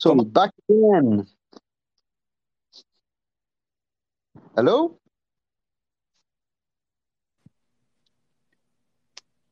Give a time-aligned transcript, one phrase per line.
[0.00, 0.28] So I'm hmm.
[0.30, 1.26] back again.
[4.56, 4.96] Hello?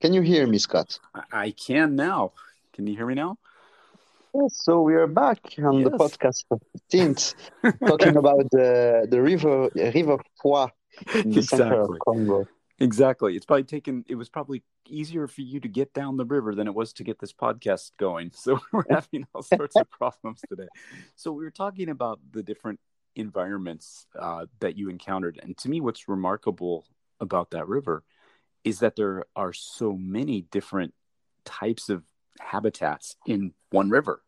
[0.01, 0.99] Can you hear me, Scott?
[1.31, 2.33] I can now.
[2.73, 3.37] Can you hear me now?
[4.35, 7.35] Yes, so we are back on the podcast of 15th,
[7.87, 10.71] talking about the, the river River Fwa
[11.15, 11.99] in the center of Exactly.
[12.07, 12.49] Congo.
[12.79, 13.37] Exactly.
[13.37, 14.05] It's probably taken.
[14.09, 17.05] It was probably easier for you to get down the river than it was to
[17.05, 18.33] get this podcast going.
[18.35, 20.69] So we're having all sorts of problems today.
[21.17, 22.81] So we were talking about the different
[23.17, 26.85] environments uh, that you encountered, and to me, what's remarkable
[27.21, 28.05] about that river
[28.65, 30.95] is that there are so many different
[31.45, 32.03] types of
[32.41, 34.23] habitats in one river.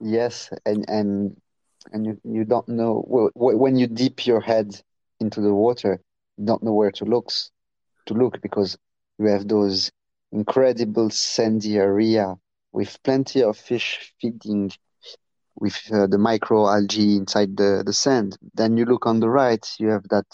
[0.00, 1.40] Yes, and and
[1.92, 4.80] and you, you don't know when you dip your head
[5.20, 6.00] into the water,
[6.36, 7.30] you don't know where to look
[8.08, 8.76] to look because
[9.18, 9.90] you have those
[10.32, 12.36] incredible sandy area
[12.72, 14.70] with plenty of fish feeding
[15.56, 18.36] with uh, the microalgae inside the, the sand.
[18.54, 20.26] Then you look on the right, you have that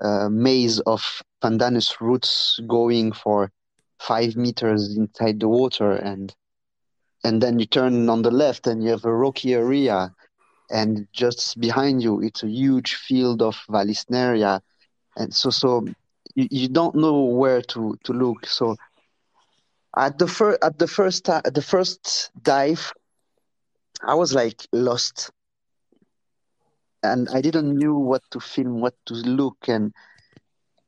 [0.00, 3.50] uh, maze of pandanus roots going for
[4.00, 6.34] five meters inside the water and
[7.24, 10.12] and then you turn on the left and you have a rocky area
[10.70, 14.60] and just behind you it's a huge field of Vallisneria
[15.16, 15.86] and so so
[16.34, 18.76] you, you don't know where to to look so
[19.96, 22.92] at the first at the first at the first dive
[24.02, 25.30] I was like lost
[27.02, 29.92] and I didn't knew what to film what to look and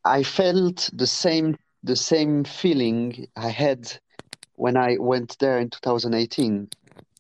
[0.05, 3.93] I felt the same the same feeling I had
[4.57, 6.69] when I went there in 2018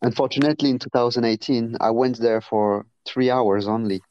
[0.04, 4.03] Unfortunately, in 2018, I went there for three hours only.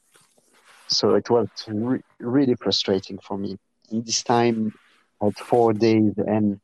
[0.88, 3.58] So it was re- really frustrating for me.
[3.90, 4.72] This time,
[5.20, 6.60] I had four days and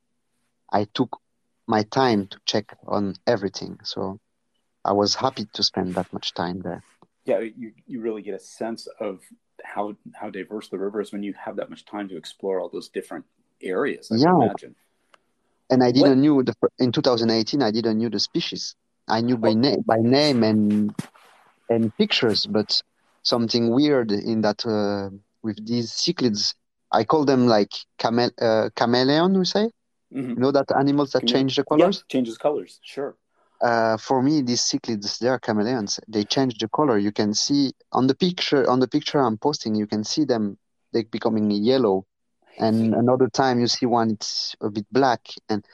[0.73, 1.19] I took
[1.67, 3.79] my time to check on everything.
[3.85, 4.19] So
[4.85, 6.83] I was happy to spend that much time there.
[7.25, 9.21] Yeah, you, you really get a sense of
[9.63, 12.71] how how diverse the river is when you have that much time to explore all
[12.71, 13.25] those different
[13.63, 14.11] areas.
[14.11, 14.35] I Yeah.
[14.35, 14.75] imagine.
[15.69, 18.75] And I didn't knew the, in 2018, I didn't knew the species.
[19.07, 20.95] I knew by name, by name and
[21.69, 22.83] and pictures, but
[23.23, 25.11] something weird in that uh,
[25.43, 26.55] with these cichlids,
[26.93, 29.39] I call them like chamel uh, chameleon.
[29.39, 29.71] We say,
[30.13, 30.37] Mhm.
[30.37, 32.05] you know, that animals that change the Yeah, colors.
[32.09, 32.81] changes colors.
[32.83, 33.17] Sure.
[33.61, 36.01] Uh, for me, these cichlids, they are chameleons.
[36.09, 36.99] They change the color.
[36.99, 39.75] You can see on the picture on the picture I'm posting.
[39.75, 40.59] You can see them
[40.93, 42.07] they becoming yellow,
[42.59, 45.29] and another time you see one it's a bit black.
[45.49, 45.65] And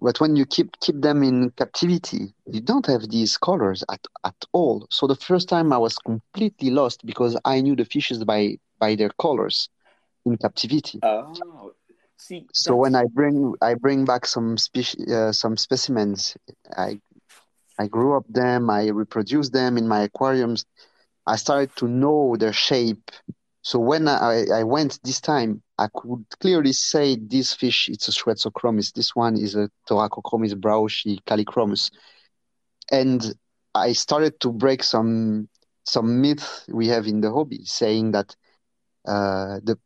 [0.00, 4.36] but when you keep keep them in captivity, you don't have these colors at at
[4.52, 4.86] all.
[4.90, 8.94] So the first time I was completely lost because I knew the fishes by by
[8.96, 9.68] their colors
[10.26, 10.98] in captivity.
[11.02, 11.72] Oh,
[12.16, 12.46] see.
[12.52, 16.36] So when I bring I bring back some species, uh, some specimens,
[16.76, 17.00] I
[17.78, 20.64] I grew up them, I reproduce them in my aquariums.
[21.26, 23.10] I started to know their shape.
[23.62, 28.12] So when I, I went this time, I could clearly say this fish it's a
[28.12, 28.92] Schwetzochromis.
[28.92, 31.90] This one is a Thoracochromis brauschi callichromus.
[32.90, 33.34] And
[33.74, 35.48] I started to break some
[35.82, 38.34] some myth we have in the hobby, saying that
[39.06, 39.78] uh, the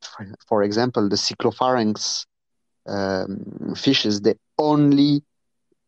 [0.47, 2.26] for example the cyclopharynx
[2.86, 5.22] um, fishes they only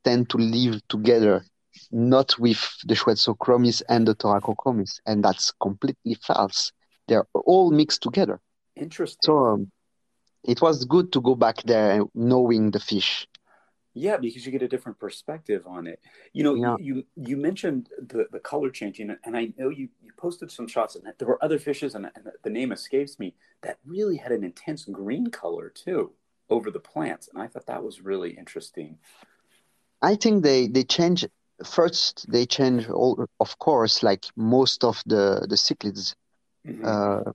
[0.04, 1.44] tend to live together
[1.90, 6.72] not with the Schwetzochromis and the Thoracochromis and that's completely false.
[7.08, 8.40] They're all mixed together.
[8.76, 9.18] Interesting.
[9.22, 9.70] so um,
[10.44, 13.26] it was good to go back there knowing the fish
[13.94, 16.00] Yeah, because you get a different perspective on it.
[16.32, 16.76] You know, Yeah.
[16.78, 20.96] you you mentioned the, the color changing, and I know you, you posted some shots,
[20.96, 24.44] and there were other fishes, and, and the name escapes me, that really had an
[24.44, 26.12] intense green color too
[26.48, 28.98] over the plants, and I thought that was really interesting.
[30.00, 31.26] I think they they change
[31.64, 36.14] first they change all of course like most of the the cichlids
[36.64, 36.84] Mhm.
[36.84, 37.30] uh,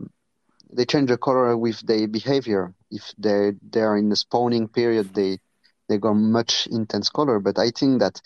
[0.73, 2.73] they change the color with their behavior.
[2.91, 5.39] If they they are in the spawning period, they
[5.87, 7.39] they go much intense color.
[7.39, 8.21] But I think that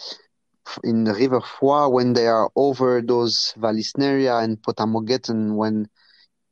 [0.83, 5.87] in the River Fwa, when they are over those Vallisneria and Potamogeton, when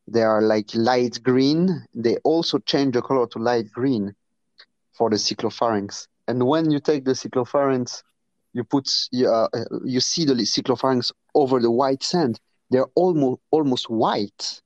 [0.07, 4.15] they are like light green, they also change the color to light green
[4.93, 6.07] for the cyclopharynx.
[6.27, 8.03] And when you take the cyclopharynx
[8.53, 9.47] you put uh,
[9.83, 12.39] you see the cyclopharynx over the white sand.
[12.69, 14.61] They're almost almost white.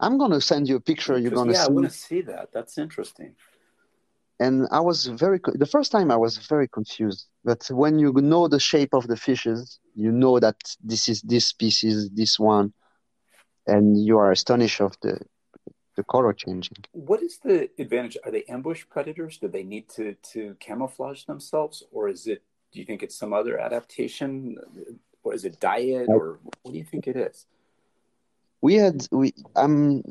[0.00, 1.18] I'm gonna send you a picture.
[1.18, 1.70] You're gonna yeah, see.
[1.70, 2.52] I want to see that.
[2.52, 3.34] That's interesting.
[4.42, 7.22] And I was very the first time I was very confused.
[7.44, 10.58] But when you know the shape of the fishes, you know that
[10.90, 12.72] this is this species, this one,
[13.66, 15.14] and you are astonished of the
[15.96, 16.78] the color changing.
[16.92, 18.16] What is the advantage?
[18.24, 19.38] Are they ambush predators?
[19.42, 22.42] Do they need to to camouflage themselves, or is it?
[22.72, 24.56] Do you think it's some other adaptation?
[25.24, 27.46] Or is it diet, or what do you think it is?
[28.60, 30.02] We had we I'm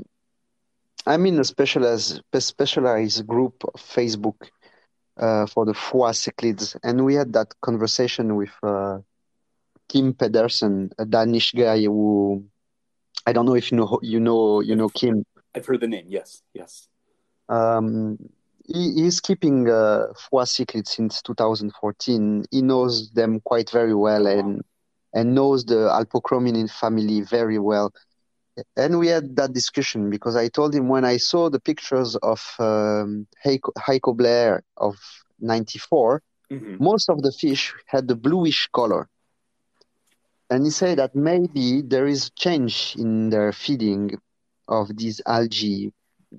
[1.06, 4.50] I'm in a specialized specialized group of Facebook
[5.18, 9.00] uh, for the Fwa cichlids, and we had that conversation with uh,
[9.90, 12.46] Kim Pedersen, a Danish guy who
[13.26, 15.26] I don't know if you know you know you know Kim.
[15.56, 16.06] I've heard the name.
[16.08, 16.88] Yes, yes.
[17.50, 18.18] Um,
[18.66, 22.46] he, he's keeping uh, cichlids since 2014.
[22.52, 24.64] He knows them quite very well and
[25.14, 27.94] and knows the Alpochrominin family very well.
[28.76, 32.42] And we had that discussion because I told him when I saw the pictures of
[32.60, 34.96] um, Heiko, Heiko Bleher of
[35.40, 36.22] 94,
[36.52, 36.80] Mhm.
[36.80, 39.10] most of the fish had the bluish color.
[40.50, 44.12] And he said that maybe there is change in their feeding
[44.68, 45.94] of these algae.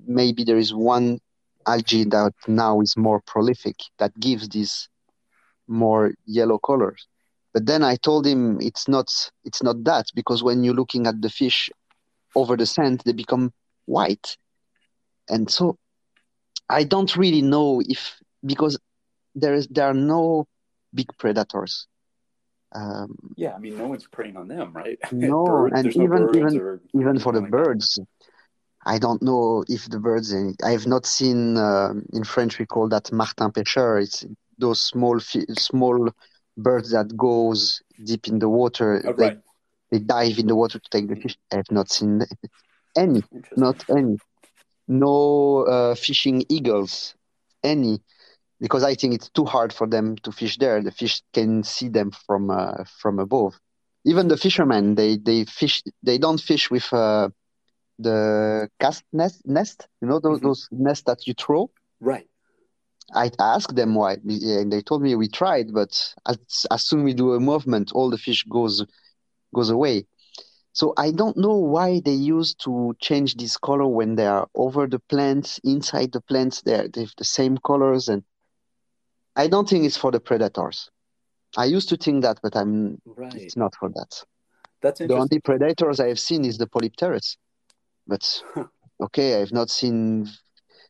[0.05, 1.19] Maybe there is one
[1.65, 4.89] algae that now is more prolific that gives these
[5.67, 7.07] more yellow colors.
[7.53, 9.09] But then I told him it's not
[9.43, 11.69] it's not that because when you're looking at the fish
[12.35, 13.53] over the sand, they become
[13.85, 14.37] white.
[15.29, 15.77] And so
[16.69, 18.77] I don't really know if because
[19.35, 20.47] there is there are no
[20.93, 21.87] big predators.
[22.75, 24.99] Um, Yeah, I mean, no one's preying on them, right?
[25.11, 27.57] No, Birds- and there's no even- even- or even for the like that.
[27.57, 27.99] birds,
[28.85, 30.33] I don't know if the birds.
[30.63, 34.01] I have not seen um in French we call that martin pêcheur.
[34.01, 34.25] It's
[34.57, 36.09] those small small
[36.57, 39.01] birds that goes deep in the water.
[39.05, 39.39] Oh, they right.
[39.93, 41.37] They dive in the water to take the fish.
[41.53, 42.21] I have not seen
[42.97, 43.23] any,
[43.55, 44.17] not any.
[44.87, 47.15] No uh, fishing eagles,
[47.63, 48.01] any,
[48.59, 50.81] because I think it's too hard for them to fish there.
[50.83, 53.59] The fish can see them from uh, from above.
[54.05, 55.83] Even the fishermen, they they fish.
[56.03, 57.29] They don't fish with uh,
[57.99, 59.41] the cast nest.
[59.45, 60.43] Nest, you know those Mhm.
[60.43, 61.69] those nests that you throw.
[62.01, 62.27] Right.
[63.15, 66.37] I asked them why, and they told me we tried, but as,
[66.71, 68.85] as soon we do a movement, all the fish goes
[69.53, 70.05] goes away.
[70.73, 74.87] So I don't know why they used to change this color when they are over
[74.87, 76.61] the plants, inside the plants.
[76.63, 78.23] They're they have the same colors, and
[79.35, 80.89] I don't think it's for the predators.
[81.55, 83.35] I used to think that, but I'm Right.
[83.35, 84.23] it's not for that.
[84.81, 87.37] That's The only predators I have seen is the polypterus,
[88.07, 88.43] but
[89.01, 90.27] okay, I've not seen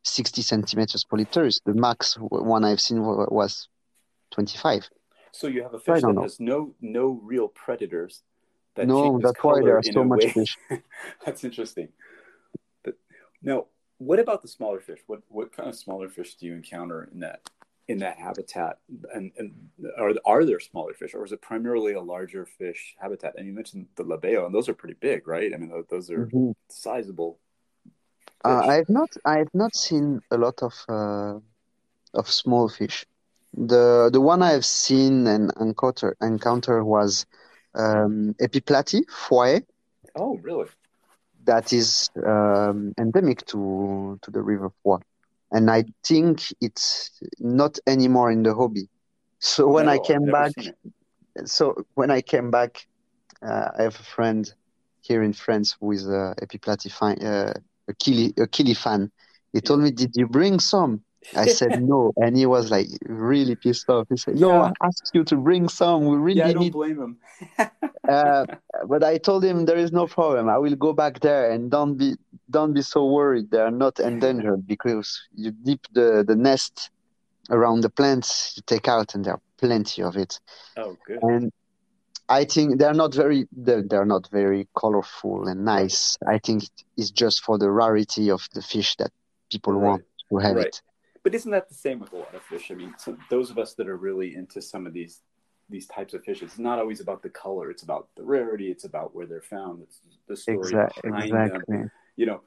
[0.03, 1.59] 60 centimeters polypterus.
[1.65, 3.67] The max one I've seen was
[4.31, 4.89] 25.
[5.31, 6.21] So you have a I fish that know.
[6.21, 8.23] has no no real predators.
[8.75, 10.57] That No, that's why there are so much way- fish.
[11.25, 11.89] That's interesting.
[12.83, 12.95] But
[13.41, 13.67] now,
[13.99, 14.99] what about the smaller fish?
[15.07, 17.41] What what kind of smaller fish do you encounter in that
[17.87, 18.79] in that habitat?
[19.13, 19.53] And and
[19.97, 23.35] are are there smaller fish, or is it primarily a larger fish habitat?
[23.37, 25.53] And you mentioned the labeo, and those are pretty big, right?
[25.53, 26.53] I mean, those are Mhm.
[26.69, 27.39] sizable.
[28.43, 28.65] Uh.
[28.75, 31.39] I've not I've not seen a lot of uh,
[32.15, 33.05] of small fish.
[33.55, 37.27] The the one I've seen and encounter encounter was
[37.75, 39.61] um, Epiplaty foyer
[40.15, 40.67] oh, really?
[41.45, 45.01] that is um, endemic to to the River Fwa,
[45.51, 48.87] and I think it's not anymore in the hobby.
[49.39, 50.53] So when I No, I've came back,
[51.45, 52.87] so when I came back,
[53.41, 54.51] uh, I have a friend
[55.01, 57.53] here in France who is a Epiplaty fan, uh,
[57.87, 59.11] a Kili a Kili fan.
[59.51, 61.03] He told me, "Did you bring some?"
[61.35, 64.07] I said no, and he was like really pissed off.
[64.09, 64.71] He said, "No, Yeah.
[64.81, 66.05] I asked you to bring some.
[66.05, 67.17] We really yeah, I don't need." blame him.
[68.09, 68.45] Uh,
[68.89, 70.49] but I told him there is no problem.
[70.49, 72.15] I will go back there, and don't be
[72.49, 73.49] don't be so worried.
[73.49, 76.89] They are not endangered because you dip the the nest
[77.49, 80.37] around the plants, you take out, and there are plenty of it.
[80.75, 81.19] oh, good.
[81.21, 81.51] And
[82.27, 86.17] I think they're not very they're, they're not very colorful and nice.
[86.27, 86.63] I think
[86.97, 89.11] it's just for the rarity of the fish that
[89.49, 89.89] people Right.
[89.91, 90.65] want to have Right.
[90.67, 90.81] it.
[91.23, 92.69] But isn't that the same with a lot of fish?
[92.69, 95.21] I mean, so those of us that are really into some of these
[95.69, 97.71] these types of fish, it's not always about the color.
[97.71, 98.69] It's about the rarity.
[98.69, 99.81] It's about where they're found.
[99.81, 101.11] It's the story Exactly.
[101.11, 101.89] behind them.
[102.17, 102.41] You know,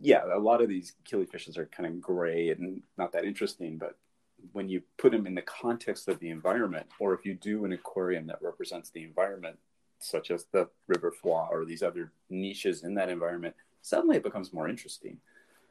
[0.00, 3.78] yeah, a lot of these killiefishes are kind of gray and not that interesting.
[3.78, 3.96] But
[4.52, 7.72] when you put them in the context of the environment, or if you do an
[7.72, 9.58] aquarium that represents the environment,
[9.98, 14.52] such as the River Fwa or these other niches in that environment, suddenly it becomes
[14.52, 15.18] more interesting.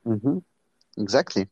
[0.04, 0.40] hmm
[0.98, 1.48] Exactly.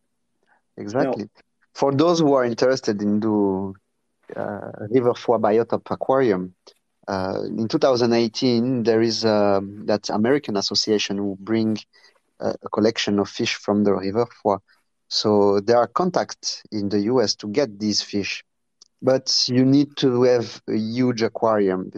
[0.79, 1.29] Exactly.
[1.74, 3.75] For those who are interested in do
[4.36, 6.55] uh, River Fwa Biotop Aquarium.
[7.07, 11.77] Uh, in 2018, there is um, that American association who bring
[12.39, 14.59] a, a collection of fish from the River Fwa.
[15.07, 18.43] So there are contacts in the US to get these fish,
[19.01, 21.91] but you need to have a huge aquarium,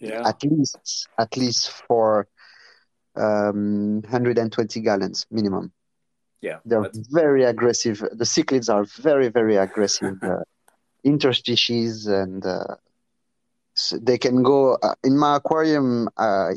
[0.00, 0.26] Yeah.
[0.26, 2.26] at least at least for
[3.14, 5.72] um, 120 gallons minimum.
[6.40, 6.58] Yeah.
[6.64, 7.98] They're that's- very aggressive.
[8.00, 10.40] The cichlids are very, very aggressive uh,
[11.04, 12.76] interspecies, and uh,
[13.76, 14.74] s they can go.
[14.82, 16.50] Uh, in my aquarium, uh,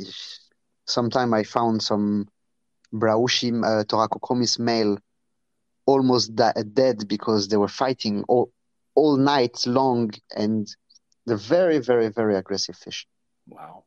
[0.85, 2.27] sometime I found some
[2.93, 4.97] Brauchim uh, Thoracochromis male
[5.85, 8.51] almost da- dead because they were fighting all,
[8.95, 10.67] all night long, and
[11.25, 13.07] they're very, very, very aggressive fish.
[13.47, 13.83] wow.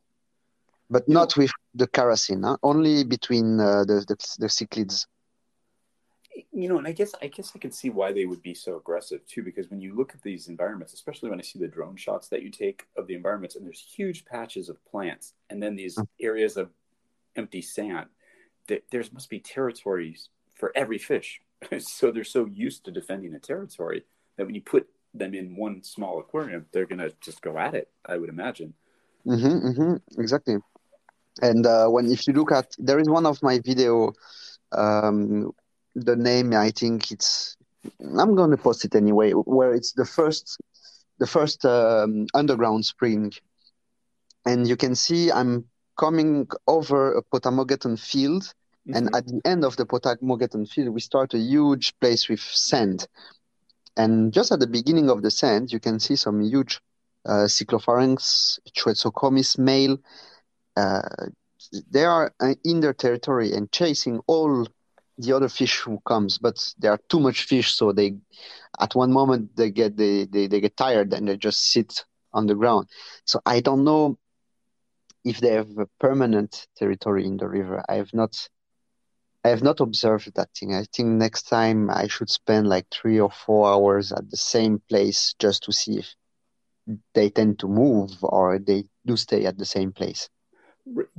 [0.91, 2.57] But You not with the kerosene, huh?
[2.63, 5.07] only between uh, the, the the cichlids.
[6.53, 8.77] You know, and I guess I guess I can see why they would be so
[8.77, 11.97] aggressive too, because when you look at these environments, especially when I see the drone
[11.97, 15.77] shots that you take of the environments, and there's huge patches of plants, and then
[15.77, 16.71] these areas of
[17.37, 18.07] empty sand,
[18.69, 21.41] that there must be territories for every fish.
[21.79, 24.05] so they're so used to defending a territory
[24.37, 27.89] that when you put them in one small aquarium, they're gonna just go at it.
[28.07, 28.75] I would imagine.
[29.27, 30.57] Mm-hmm, mm-hmm, exactly.
[31.41, 34.13] And uh, when if you look at there is one of my video,
[34.73, 35.53] um,
[35.95, 37.57] the name I think it's
[38.01, 40.59] I'm gonna post it anyway, where it's the first
[41.19, 43.33] the first um, underground spring,
[44.45, 45.65] and you can see I'm
[45.99, 48.53] coming over a Potamogeton field,
[48.95, 49.17] and Mhm.
[49.19, 53.07] at the end of the Potamogeton field we start a huge place with sand,
[53.97, 56.81] and just at the beginning of the sand you can see some huge
[57.25, 59.99] uh, Cyclopharynx, Schwetzochromis male.
[60.77, 61.03] Uh,
[61.91, 64.67] they are uh, in their territory and chasing all
[65.23, 68.17] the other fish who comes, but there are too much fish, so they,
[68.81, 72.47] at one moment they get they, they, they get tired and they just sit on
[72.47, 72.89] the ground.
[73.25, 74.19] So I don't know
[75.25, 77.85] if they have a permanent territory in the river.
[77.89, 78.37] I have not
[79.45, 80.75] I have not observed that thing.
[80.75, 84.81] I think next time I should spend like three or four hours at the same
[84.89, 86.15] place just to see if
[87.15, 90.29] they tend to move or they do stay at the same place.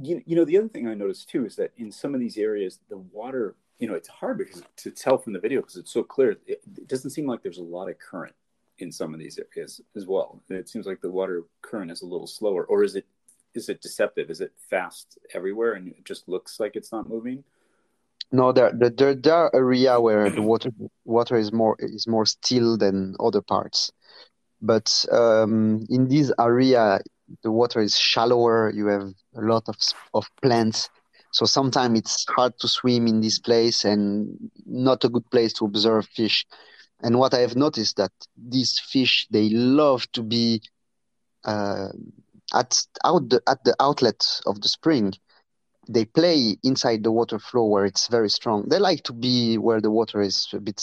[0.02, 2.38] You, you know, the other thing I noticed too is that in some of these
[2.38, 5.92] areas, the water, you know, it's hard because to tell from the video because it's
[5.92, 6.32] so clear.
[6.48, 8.34] It, it doesn't seem like there's a lot of current
[8.78, 10.42] in some of these areas as well.
[10.50, 13.06] It seems like the water current is a little slower, or is it
[13.54, 14.30] is it deceptive?
[14.30, 17.44] Is it fast everywhere and it just looks like it's not moving?
[18.32, 20.72] No, there, there, there, are area where the water
[21.04, 23.92] water is more is more still than other parts,
[24.62, 27.02] but um, in this area
[27.42, 28.72] the water is shallower.
[28.74, 29.76] You have a lot of
[30.14, 30.90] of plants,
[31.34, 35.66] so sometimes it's hard to swim in this place and not a good place to
[35.66, 36.46] observe fish.
[37.02, 40.62] And what I have noticed that these fish they love to be
[41.44, 41.90] uh,
[42.54, 45.14] at out the, at the outlet of the spring
[45.90, 48.68] they play inside the water flow where it's very strong.
[48.70, 50.82] They like to be where the water is a bit,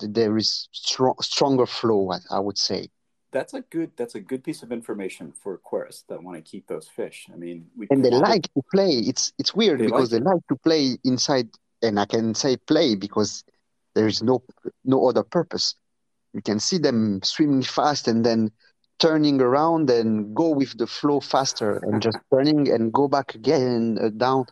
[0.00, 2.88] there is strong, stronger flow, I, I would say.
[3.32, 6.66] That's a good that's a good piece of information for aquarists that want to keep
[6.66, 7.28] those fish.
[7.32, 8.90] I mean, we And they like to play.
[8.90, 11.48] It's it's weird They because like they like to play inside,
[11.80, 13.42] and I can say play because
[13.94, 14.42] there is no
[14.84, 15.74] no other purpose.
[16.34, 18.50] You can see them swimming fast and then
[18.98, 23.98] turning around and go with the flow faster and just turning and go back again
[24.00, 24.46] uh, down.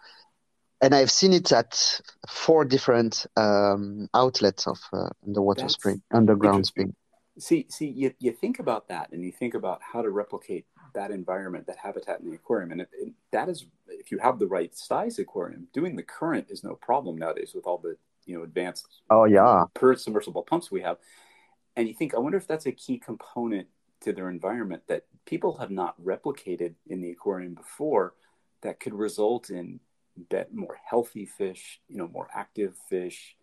[0.82, 6.02] And I've seen it at four different um, outlets of uh, the water That's spring,
[6.10, 6.94] underground spring.
[7.38, 11.10] See, see, you, you think about that and you think about how to replicate that
[11.10, 12.72] environment, that habitat in the aquarium.
[12.72, 12.86] And
[13.32, 17.16] that is, if you have the right size aquarium, doing the current is no problem
[17.16, 17.96] nowadays with all the,
[18.26, 20.98] you know, advanced Oh yeah, per submersible pumps we have.
[21.76, 23.68] And you think, I wonder if that's a key component
[24.02, 28.14] to their environment that people have not replicated in the aquarium before
[28.62, 29.80] that could result in
[30.28, 33.36] bet more healthy fish, you know, more active fish,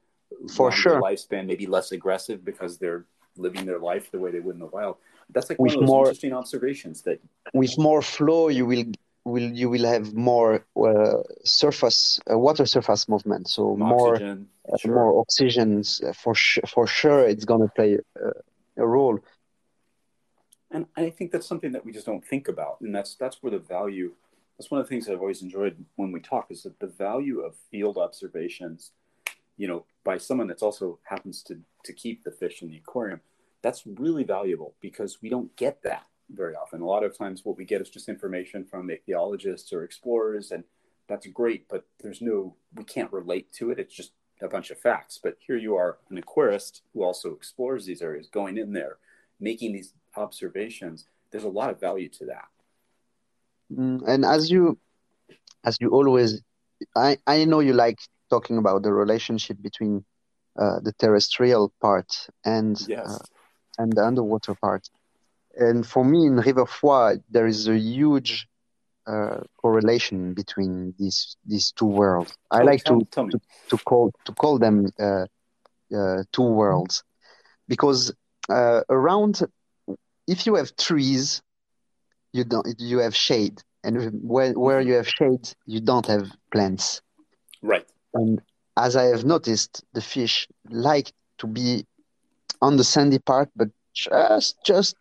[0.56, 1.02] For sure.
[1.02, 3.06] lifespan, maybe less aggressive because they're
[3.40, 4.98] living their life the way they would in the wild.
[5.34, 7.20] That's like With one of those more- interesting observations that
[7.54, 8.86] with more flow, you will
[9.26, 13.48] will you will have more uh, surface uh, water surface movement.
[13.50, 14.96] So more oxygen, uh, sure.
[14.96, 17.22] more oxygens uh, for su- for sure.
[17.28, 18.32] It's gonna play uh,
[18.78, 19.20] a role.
[20.72, 23.52] and I think that's something that we just don't think about, and that's that's where
[23.52, 24.14] the value.
[24.58, 27.42] That's one of the things I've always enjoyed when we talk is that the value
[27.42, 28.92] of field observations,
[29.58, 33.22] you know, by someone that's also happens to to keep the fish in the aquarium,
[33.62, 36.82] that's really valuable because we don't get that very often.
[36.82, 40.64] A lot of times, what we get is just information from ichthyologists or explorers, and
[41.08, 43.80] that's great, but there's no we can't relate to it.
[43.80, 44.12] It's just
[44.42, 45.20] a bunch of facts.
[45.22, 48.98] But here you are, an aquarist who also explores these areas, going in there,
[49.40, 52.48] making these observations, there's a lot of value to that.
[53.74, 54.78] Mm, and as you,
[55.64, 56.42] as you always,
[56.96, 60.04] I I know you like talking about the relationship between
[60.60, 63.08] uh, the terrestrial part and Yes.
[63.08, 63.20] uh,
[63.78, 64.90] and the underwater part.
[65.56, 68.48] And for me, in River Fwa, there is a huge
[69.08, 72.34] uh, correlation between these these two worlds.
[72.52, 73.32] I Oh, like tell, to, tell me.
[73.32, 75.26] to to call to call them uh,
[75.96, 77.04] uh, two worlds
[77.68, 78.14] because
[78.50, 79.42] uh, around,
[80.28, 81.42] if you have trees,
[82.34, 87.02] you don't you have shade, and where where you have shade, you don't have plants.
[87.62, 87.88] Right.
[88.14, 88.42] And
[88.78, 91.86] as I have noticed, the fish like to be
[92.62, 94.96] on the sandy part, but just just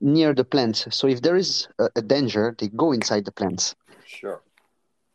[0.00, 0.86] near the plants.
[0.90, 3.74] So if there is a, a danger, they go inside the plants.
[4.04, 4.42] Sure.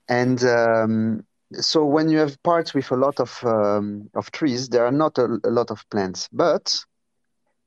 [0.09, 4.85] And um, so when you have parts with a lot of um, of trees, there
[4.85, 6.75] are not a, a lot of plants, but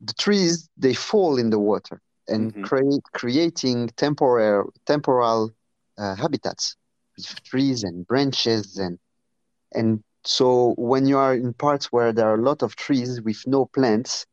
[0.01, 2.63] the trees they fall in the water and Mhm.
[2.63, 5.51] create creating temporal temporal
[5.99, 6.77] uh, habitats
[7.17, 8.99] with trees and branches and
[9.73, 13.47] and so when you are in parts where there are a lot of trees with
[13.47, 14.27] no plants,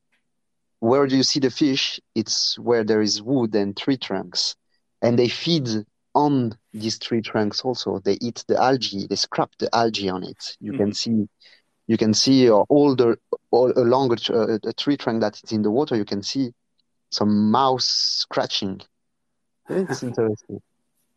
[0.79, 1.99] where do you see the fish?
[2.13, 4.55] It's where there is wood and tree trunks,
[5.01, 5.67] and they feed
[6.13, 7.99] on these tree trunks also.
[7.99, 10.57] They eat the algae, they scrap the algae on it.
[10.59, 10.91] You can hmm.
[10.91, 11.29] see,
[11.87, 13.17] you can see all the
[13.51, 15.95] all along a, a tree trunk that is in the water.
[15.95, 16.51] You can see
[17.09, 18.81] some mouse scratching.
[19.69, 20.61] It's interesting.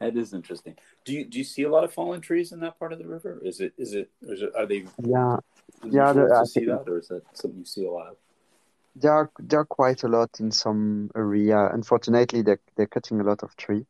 [0.00, 0.76] That is interesting.
[1.04, 3.07] Do you do you see a lot of fallen trees in that part of the
[3.07, 3.38] river?
[3.42, 5.37] Is it is it, it are they Yeah,
[5.85, 8.09] Yeah, the- to I see that, or is that something you see a lot?
[8.09, 8.16] of?
[8.97, 11.69] there are there are quite a lot in some area.
[11.73, 13.85] Unfortunately, they're they're cutting a lot of tree,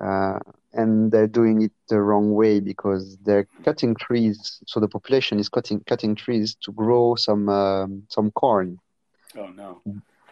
[0.00, 0.38] uh,
[0.72, 4.60] and they're doing it the wrong way because they're cutting trees.
[4.66, 8.78] So the population is cutting cutting trees to grow some um, some corn.
[9.36, 9.82] Oh no.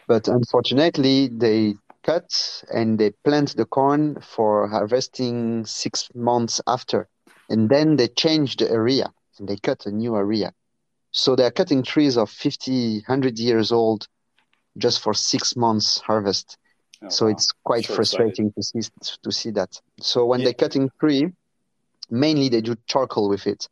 [0.07, 7.09] But unfortunately, they cut and they plant the corn for harvesting six months after,
[7.49, 10.53] and then they change the area and they cut a new area.
[11.11, 14.07] So they're cutting trees of 50, 100 years old
[14.77, 16.57] just for six months harvest.
[17.01, 17.27] Oh, So wow.
[17.27, 18.81] it's quite frustrating to see
[19.23, 19.81] to see that.
[19.99, 20.45] So when Yeah.
[20.45, 21.31] they're cutting tree,
[22.09, 23.67] mainly they do charcoal with it.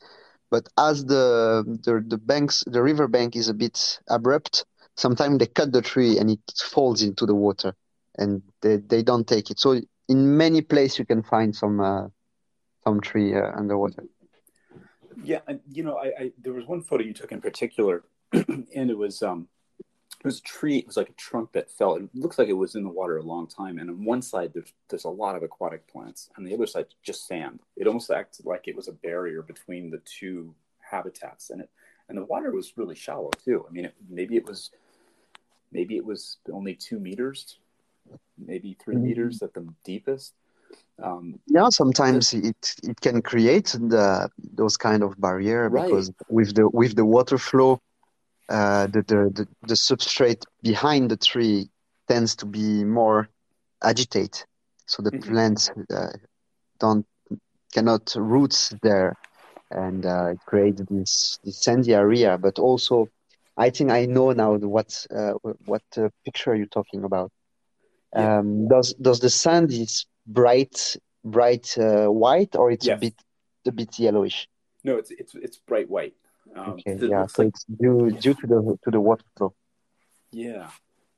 [0.51, 4.65] But as the the the banks the river bank is a bit abrupt,
[4.97, 7.75] sometimes they cut the tree and it falls into the water,
[8.21, 9.59] and they they don't take it.
[9.59, 12.07] So in many places you can find some uh,
[12.83, 14.03] some tree uh, underwater.
[15.23, 18.89] Yeah, and you know, I, I there was one photo you took in particular, and
[18.89, 19.47] it was um,
[20.19, 20.77] it was a tree.
[20.77, 21.95] It was like a trunk that fell.
[21.95, 23.79] It looks like it was in the water a long time.
[23.79, 26.29] And on one side, there's there's a lot of aquatic plants.
[26.35, 27.59] and the other side, just sand.
[27.75, 31.69] It almost acted like it was a barrier between the two habitats, and it
[32.09, 33.65] and the water was really shallow too.
[33.67, 34.71] I mean, it, maybe it was
[35.71, 37.59] maybe it was only two meters,
[38.37, 38.97] maybe 3 Mhm.
[38.97, 40.33] meters at the deepest.
[41.01, 45.91] Um, Yeah, sometimes it it can create the those kind of barrier Right.
[45.91, 47.79] because with the with the water flow,
[48.49, 51.69] uh, the, the the the substrate behind the tree
[52.07, 53.29] tends to be more
[53.83, 54.45] agitate,
[54.85, 55.23] so the Mhm.
[55.23, 56.07] plants uh,
[56.79, 57.05] don't
[57.73, 59.15] cannot roots there,
[59.71, 62.37] and uh, it creates this this sandy area.
[62.37, 63.07] But also,
[63.57, 65.33] I think I know now what uh,
[65.65, 67.31] what uh, picture you're talking about.
[68.15, 68.39] Yeah.
[68.39, 73.15] Um, does does the sand is bright bright uh, white or it's a bit
[73.65, 74.47] a bit yellowish?
[74.83, 76.15] no, it's it's it's bright white.
[76.55, 79.53] Um, Okay, yeah, so like it's due due to the to the water flow.
[80.31, 80.69] Yeah,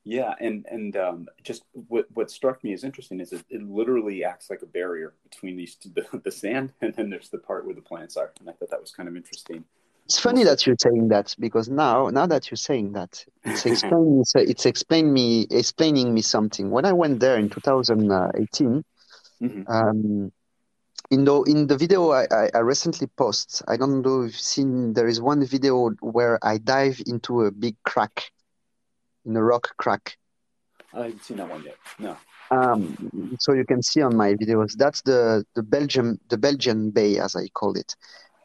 [0.04, 4.24] yeah, and and um, just what what struck me as interesting is it, it literally
[4.24, 7.64] acts like a barrier between these two, the, the sand and then there's the part
[7.64, 9.64] where the plants are, and I thought that was kind of interesting.
[10.06, 14.22] It's funny that you're saying that because now now that you're saying that, it's explaining
[14.34, 16.70] it's explain me explaining me something.
[16.70, 18.84] When I went there in 2018,
[19.40, 19.64] Mhm.
[19.68, 20.32] um,
[21.10, 24.40] in the in the video I, I, I recently post, I don't know if you've
[24.40, 28.30] seen there is one video where I dive into a big crack,
[29.24, 30.18] in a rock crack.
[30.92, 31.76] I haven't seen that one yet.
[31.98, 32.16] No.
[32.50, 32.94] Um,
[33.38, 37.34] so you can see on my videos that's the the Belgium the Belgian Bay as
[37.36, 37.96] I call it,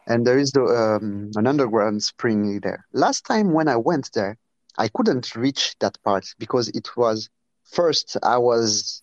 [0.10, 2.86] and there is the um, an underground spring there.
[2.93, 4.38] Last time when I went there,
[4.78, 7.30] I couldn't reach that part because it was
[7.63, 9.02] first I was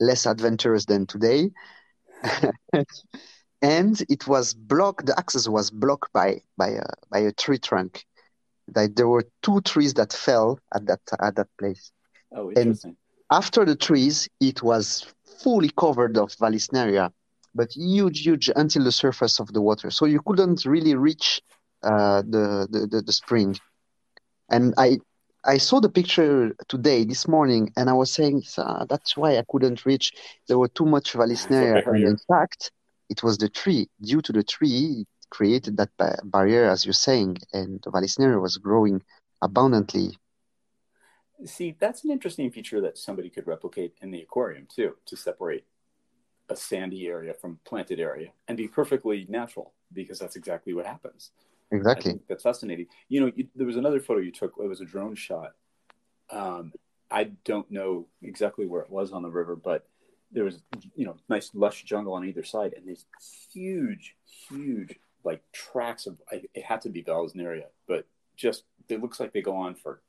[0.00, 1.50] less adventurous than today,
[3.62, 5.06] and it was blocked.
[5.06, 8.04] The access was blocked by by a by a tree trunk.
[8.74, 11.92] Like there were two trees that fell at that at that place
[12.32, 12.96] Oh, interesting.
[13.30, 15.06] after the trees, it was
[15.42, 17.12] fully covered of Vallisneria,
[17.54, 19.90] but huge, huge until the surface of the water.
[19.90, 21.40] So you couldn't really reach
[21.82, 23.56] uh, the, the, the the spring.
[24.50, 24.98] And I
[25.44, 29.44] I saw the picture today, this morning, and I was saying ah, that's why I
[29.48, 30.12] couldn't reach.
[30.48, 32.72] There were too much Vallisneria, and in fact,
[33.10, 33.88] it was the tree.
[34.00, 38.40] Due to the tree, it created that ba- barrier, as you're saying, and the Vallisneria
[38.40, 39.02] was growing
[39.42, 40.18] abundantly.
[41.44, 45.64] See, that's an interesting feature that somebody could replicate in the aquarium too, to separate
[46.48, 51.30] a sandy area from planted area and be perfectly natural because that's exactly what happens.
[51.72, 52.20] Exactly.
[52.28, 52.86] That's fascinating.
[53.08, 54.54] You know, you, there was another photo you took.
[54.58, 55.52] It was a drone shot.
[56.30, 56.72] Um,
[57.10, 59.86] I don't know exactly where it was on the river, but
[60.30, 60.62] there was,
[60.94, 63.06] you know, nice lush jungle on either side, and these
[63.52, 64.16] huge,
[64.48, 66.18] huge like tracks of.
[66.30, 70.02] It had to be Vallisneria, but just it looks like they go on for,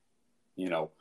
[0.56, 0.92] you know,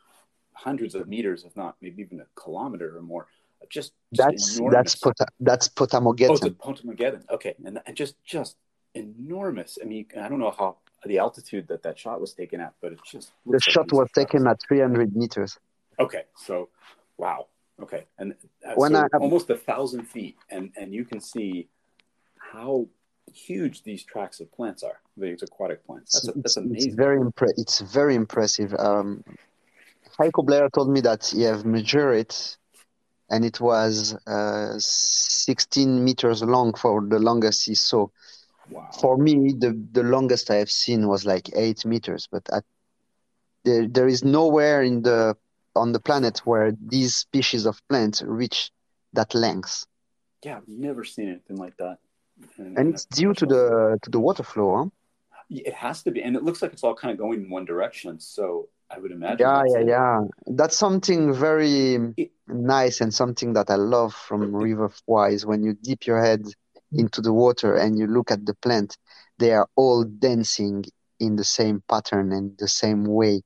[0.52, 3.26] hundreds of meters, if not maybe even a kilometer or more.
[3.70, 4.74] Just, just that's enormous.
[4.74, 6.56] that's Pota, that's Potamogeton.
[6.60, 7.34] Oh.
[7.34, 8.56] Okay, and, and just just
[8.94, 9.78] enormous.
[9.82, 12.92] I mean, I don't know how the altitude that that shot was taken at, but
[12.92, 15.58] it's just the shot was taken at 300 meters.
[15.98, 16.68] Okay, so
[17.18, 17.46] wow.
[17.82, 18.34] Okay, and
[18.66, 21.68] uh, when so I, almost a thousand feet, and and you can see
[22.38, 22.86] how
[23.32, 25.00] huge these tracts of plants are.
[25.16, 26.12] These aquatic plants.
[26.12, 26.90] That's, a, that's amazing.
[26.90, 28.74] It's very impre- It's very impressive.
[28.78, 29.24] Um,
[30.18, 32.56] Heiko Bleher told me that he have measured it,
[33.34, 38.06] and it was uh, 16 meters long for the longest he saw.
[38.70, 38.88] Wow.
[39.00, 42.62] For me, the, the longest I have seen was like eight meters, but at,
[43.64, 45.36] there, there is nowhere in the
[45.74, 48.70] on the planet where these species of plants reach
[49.14, 49.84] that length.
[50.44, 51.98] Yeah, I've never seen anything like that.
[52.56, 54.90] And, and it's due to the to the water flow, huh?
[55.50, 57.64] It has to be, and it looks like it's all kind of going in one
[57.64, 58.20] direction.
[58.20, 59.40] So I would imagine.
[59.40, 59.88] Yeah, yeah, it.
[59.88, 60.20] yeah.
[60.46, 65.46] That's something very it, nice and something that I love from River Wise.
[65.46, 66.44] When you dip your head
[66.92, 68.96] into the water and you look at the plant,
[69.38, 70.84] they are all dancing
[71.20, 73.42] in the same pattern and the same way.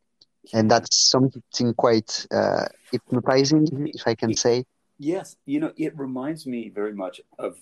[0.53, 4.65] And that's something quite uh, hypnotizing, if I can say.
[4.99, 7.57] Yes, you know, it reminds me very much of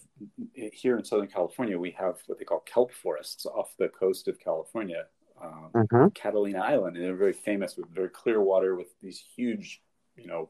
[0.55, 4.39] here in Southern California, we have what they call kelp forests off the coast of
[4.41, 5.05] California,
[5.43, 6.09] um, uh-huh.
[6.15, 9.83] Catalina Island, and they're very famous with very clear water with these huge,
[10.17, 10.49] you know,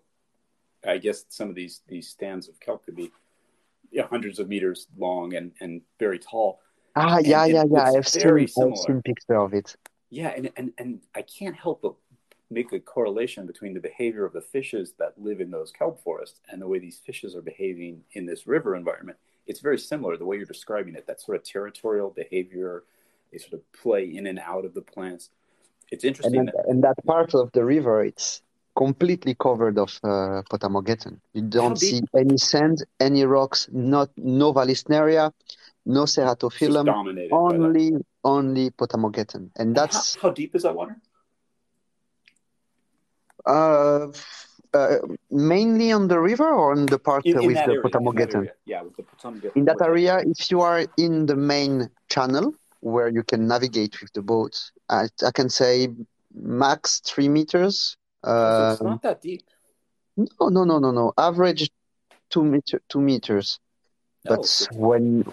[0.86, 3.10] I guess some of these these stands of kelp could be
[3.90, 6.60] yeah, hundreds of meters long and, and very tall.
[6.94, 7.92] Ah, and, yeah, yeah, yeah.
[7.96, 8.72] I've seen, similar.
[8.72, 9.76] I've seen picture of it.
[10.10, 11.94] Yeah, and, and, and I can't help but
[12.50, 16.40] make a correlation between the behavior of the fishes that live in those kelp forests
[16.50, 19.18] and the way these fishes are behaving in this river environment.
[19.46, 21.06] It's very similar the way you're describing it.
[21.06, 22.84] That sort of territorial behavior,
[23.32, 25.30] they sort of play in and out of the plants.
[25.90, 26.40] It's interesting.
[26.40, 28.42] And, that, and that part of the river, it's
[28.76, 31.18] completely covered of uh, Potamogeton.
[31.32, 35.32] You don't see any sand, any rocks, not no Vallisneria,
[35.86, 40.96] no Ceratophyllum, only only Potamogeton, and that's how, how, deep is that water?
[43.46, 44.08] Uh,
[44.74, 44.96] uh,
[45.30, 48.48] mainly on the river or on the part in, in with the area, Potamogeton.
[48.64, 49.56] Yeah, with the Potamogeton.
[49.56, 54.12] In that area, if you are in the main channel where you can navigate with
[54.12, 55.88] the boat, I, I can say
[56.34, 59.42] max three meters uh, it's not that deep.
[60.16, 61.12] No, no, no, no, no.
[61.18, 61.70] Average
[62.30, 63.58] two meter, two meters.
[64.28, 65.24] Oh, but when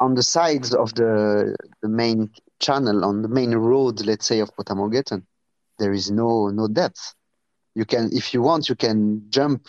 [0.00, 4.54] on the sides of the the main channel, on the main road, let's say of
[4.56, 5.24] Potamogeton,
[5.78, 7.14] there is no no depth.
[7.74, 9.68] You can, if you want, you can jump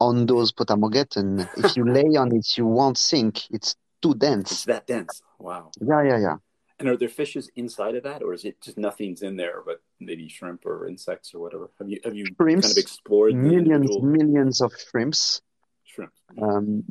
[0.00, 1.48] on those Potamogeton.
[1.56, 3.50] if you lay on it, you won't sink.
[3.50, 4.52] It's too dense.
[4.52, 5.22] It's that dense.
[5.38, 5.70] Wow.
[5.80, 6.36] Yeah, yeah, yeah.
[6.78, 9.80] And are there fishes inside of that, or is it just nothing's in there, but
[9.98, 11.70] maybe shrimp or insects or whatever?
[11.78, 15.42] Have you have you shrimps, kind of explored millions millions of shrimps?
[15.84, 16.12] Shrimp.
[16.40, 16.84] Um,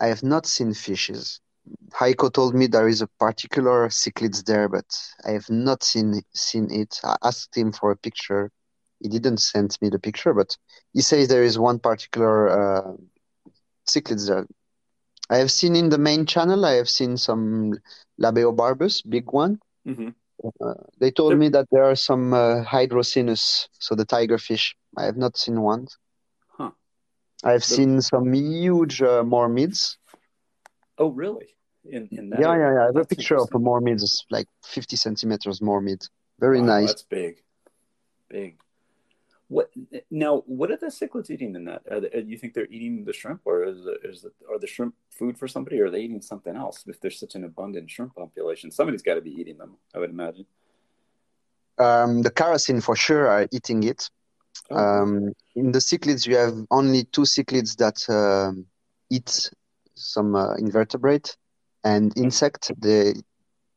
[0.00, 1.40] I have not seen fishes.
[1.92, 4.86] Heiko told me there is a particular cichlids there, but
[5.26, 6.98] I have not seen seen it.
[7.04, 8.50] I asked him for a picture.
[9.00, 10.56] He didn't send me the picture, but
[10.94, 12.92] he says there is one particular uh,
[13.86, 14.46] cichlids there.
[15.30, 16.64] I have seen in the main channel.
[16.64, 17.74] I have seen some
[18.20, 19.60] Labeobarbus, big one.
[19.86, 20.08] Mm-hmm.
[20.60, 24.76] Uh, they told me that there are some uh, Hydrocynus, so the tiger fish.
[24.96, 25.88] I have not seen one.
[26.48, 26.70] Huh.
[27.44, 29.98] I have seen some huge uh, mormids.
[30.96, 31.46] Oh, really?
[31.84, 32.66] In, in yeah, area?
[32.66, 32.82] yeah, yeah.
[32.82, 36.06] I have that's a picture of a mormid, like 50 centimeters mormid.
[36.38, 36.88] Very wow, nice.
[36.88, 37.42] That's big.
[38.28, 38.60] Big.
[39.48, 39.70] What
[40.10, 40.42] now?
[40.46, 41.82] What are the cichlids eating in that?
[41.90, 44.66] Are they, you think they're eating the shrimp, or is it, is it, are the
[44.66, 46.84] shrimp food for somebody, or are they eating something else?
[46.86, 49.76] If there's such an abundant shrimp population, somebody's got to be eating them.
[49.94, 50.44] I would imagine.
[51.78, 54.10] Um, the characin for sure are eating it.
[54.70, 54.76] Oh.
[54.76, 58.52] Um, in the cichlids, you have only two cichlids that uh,
[59.10, 59.50] eat
[59.94, 61.36] some uh, invertebrate
[61.84, 62.70] and insect.
[62.80, 63.20] The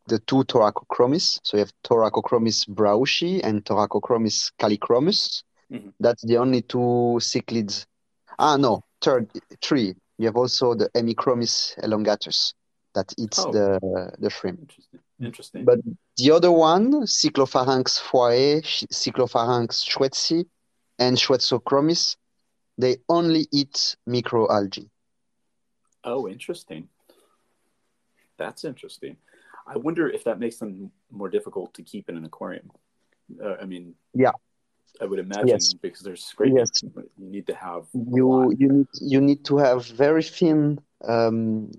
[0.07, 1.39] the two Thoracochromis.
[1.43, 5.43] So you have Thoracochromis brauschi and Thoracochromis callichromus.
[5.71, 5.93] Mhm.
[5.99, 7.85] That's the only two cichlids.
[8.37, 9.29] Ah, no, third,
[9.61, 9.95] three.
[10.17, 12.53] You have also the Hemichromis elongatus
[12.93, 13.51] that eats Oh.
[13.51, 13.79] the
[14.19, 14.59] the shrimp.
[14.61, 14.99] Interesting.
[15.19, 15.65] Interesting.
[15.65, 15.79] But
[16.17, 17.99] the other one, Cyclopharynx
[18.63, 20.45] Ch- Cyclopharynx schwetzi,
[20.99, 22.17] and Schwetzochromis,
[22.77, 24.89] they only eat microalgae.
[26.03, 26.89] oh, interesting.
[28.37, 29.17] That's interesting.
[29.67, 32.71] I wonder if that makes them more difficult to keep in an aquarium.
[33.41, 34.31] Uh, I mean, Yeah.
[34.99, 35.75] I would imagine Yes.
[35.81, 36.57] because they're scraping.
[36.57, 36.71] Yes.
[37.17, 41.71] You need to have You you need you need to have very thin um,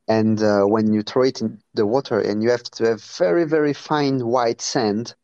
[0.07, 3.45] and uh, when you throw it in the water, and you have to have very
[3.45, 5.15] very fine white sand.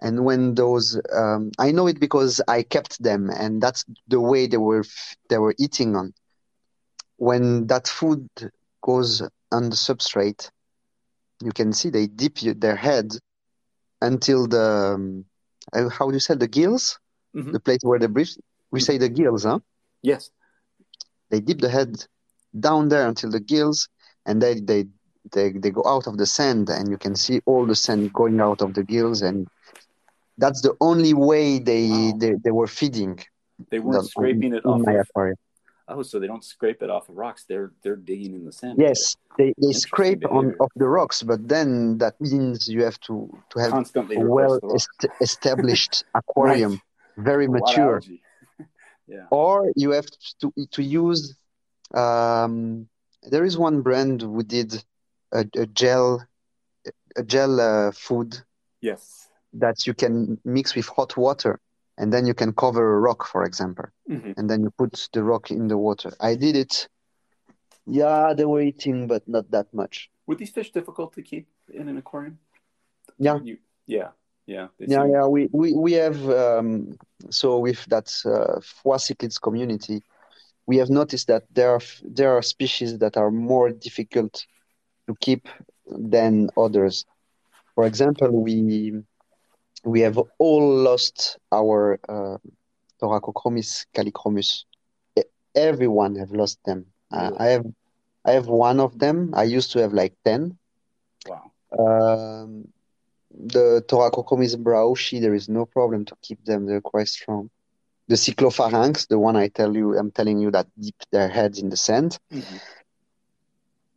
[0.00, 4.46] And when those, um, I know it because I kept them, and that's the way
[4.46, 4.84] they were
[5.28, 6.12] they were eating on.
[7.16, 8.28] When that food
[8.82, 10.50] goes on the substrate,
[11.42, 13.12] you can see they dip their head
[14.10, 15.24] until the um,
[15.72, 16.98] uh, how do you say the gills,
[17.34, 17.52] Mhm.
[17.52, 18.34] the place where they breathe.
[18.70, 19.60] We say the gills, huh?
[20.02, 20.30] Yes.
[21.30, 21.92] They dip the head
[22.66, 23.88] down there until the gills,
[24.26, 24.82] and they they
[25.34, 28.38] they they go out of the sand, and you can see all the sand going
[28.40, 29.48] out of the gills, and
[30.42, 32.18] that's the only way they Wow.
[32.20, 33.14] they, they were feeding
[33.70, 35.06] They weren't the- scraping it off of.
[35.86, 37.44] Oh, so they don't scrape it off of rocks.
[37.46, 38.78] They're they're digging in the sand.
[38.78, 43.14] Yes, they, they scrape on off the rocks, but then that means you have to
[43.50, 46.80] to have Constantly a well est- established aquarium, Right.
[47.24, 48.02] very A lot of mature.
[49.06, 49.26] yeah.
[49.30, 50.06] or you have
[50.40, 51.36] to to use
[51.92, 52.88] um,
[53.30, 54.82] there is one brand who did
[55.32, 56.24] a, a gel
[57.16, 58.38] a gel uh, food
[58.80, 59.28] Yes.
[59.52, 61.60] that you can mix with hot water
[61.98, 65.22] and then you can cover a rock for example hmm and then you put the
[65.22, 66.88] rock in the water i did it
[67.86, 71.88] yeah they were eating but not that much Were these fish difficult to keep in
[71.88, 72.38] an aquarium?
[73.18, 73.38] Yeah.
[73.44, 74.08] You, yeah.
[74.46, 74.68] Yeah.
[74.78, 76.96] Yeah seem- yeah we we, we have um,
[77.30, 80.02] so with that uh, Fwa cichlids community
[80.66, 81.84] we have noticed that there are
[82.18, 84.46] there are species that are more difficult
[85.06, 85.48] to keep
[86.14, 87.04] than others
[87.74, 88.92] for example we
[89.84, 92.38] we have all lost our uh,
[93.00, 93.84] Thoracochromis
[95.54, 97.66] everyone have lost them uh, i have
[98.24, 100.58] i have one of them i used to have like 10
[101.28, 101.50] Wow.
[101.78, 102.68] um,
[103.30, 106.66] the Thoracochromis brauschi, there is no problem to keep them.
[106.66, 107.50] They're quite strong.
[108.08, 111.68] The Cyclopharynx, the one I tell you, I'm telling you that dip their heads in
[111.70, 112.18] the sand.
[112.32, 112.60] Mhm.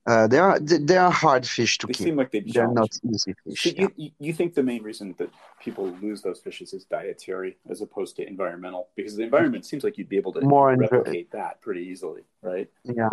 [0.07, 2.05] Uh, they are they, they are hard fish to They keep.
[2.05, 3.75] seem like they'd be They're not easy So fish.
[3.97, 8.15] you, you think the main reason that people lose those fishes is dietary as opposed
[8.15, 8.87] to environmental?
[8.95, 12.69] Because the environment seems like you'd be able to More replicate that pretty easily, right?
[12.85, 13.09] Yeah,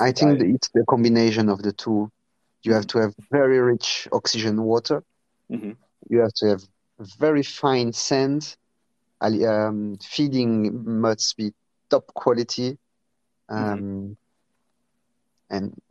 [0.00, 2.10] I think it's the combination of the two.
[2.62, 5.04] You have to have very rich oxygen water.
[5.50, 5.76] Mhm.
[6.08, 6.62] You have to have
[7.18, 8.56] very fine sand.
[9.20, 10.52] Um, feeding
[11.00, 11.52] must be
[11.90, 12.78] top quality.
[13.50, 14.16] Um,
[15.50, 15.87] and uh,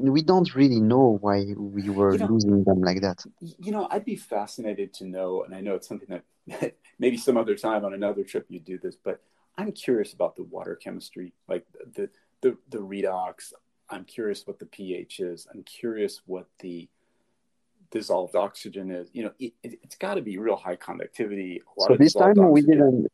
[0.00, 3.24] we don't really know why we were You know- losing them like that.
[3.40, 7.36] You know, I'd be fascinated to know, and I know it's something that maybe some
[7.36, 9.20] other time on another trip you'd do this, but
[9.56, 13.52] I'm curious about the water chemistry, like the the the redox.
[13.90, 15.46] I'm curious what the pH is.
[15.52, 16.88] I'm curious what the
[17.90, 19.08] dissolved oxygen is.
[19.12, 21.60] You know, it, it's got to be real high conductivity.
[21.60, 23.06] A lot So this time we didn't.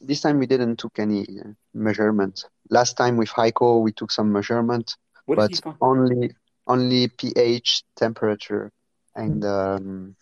[0.00, 2.44] This time we didn't took any uh, measurement.
[2.70, 4.96] Last time with Heiko we took some measurement,
[5.28, 6.30] What but only
[6.66, 8.72] only pH, temperature,
[9.14, 10.16] and um,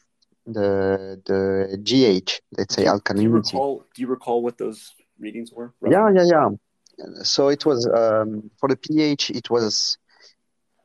[0.47, 2.41] the the GH.
[2.59, 3.53] Let's say do, you, do you alkalinity.
[3.55, 3.85] recall?
[3.95, 5.73] Do you recall what those readings were?
[5.89, 6.29] Yeah, roughly?
[6.29, 6.49] yeah,
[6.99, 7.23] yeah.
[7.23, 9.31] So it was um, for the pH.
[9.31, 9.97] It was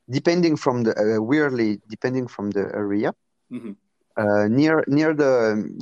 [0.10, 3.14] depending from the uh, weirdly depending from the area.
[3.52, 3.76] Mhm.
[4.18, 5.34] Uh, near near the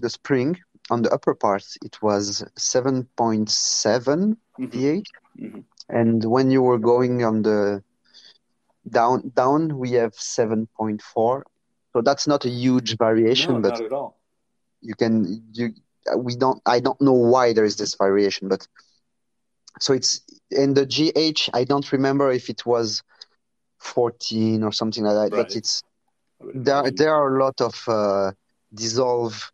[0.02, 0.56] the spring
[0.89, 4.71] on the upper part, it was seven point seven Mhm.
[4.71, 5.63] pH, Mhm.
[5.89, 7.84] and when you were going on the
[8.88, 11.46] down down, we have seven point four.
[11.94, 14.18] So that's not a huge variation, No, but not at all.
[14.82, 15.74] you can you
[16.18, 18.68] we don't I don't know why there is this variation, but
[19.80, 21.50] so it's in the GH.
[21.54, 23.02] I don't remember if it was
[23.80, 25.84] 14 or something like that, but it's
[26.54, 26.89] there.
[26.92, 28.32] There are a lot of uh,
[28.74, 29.52] dissolve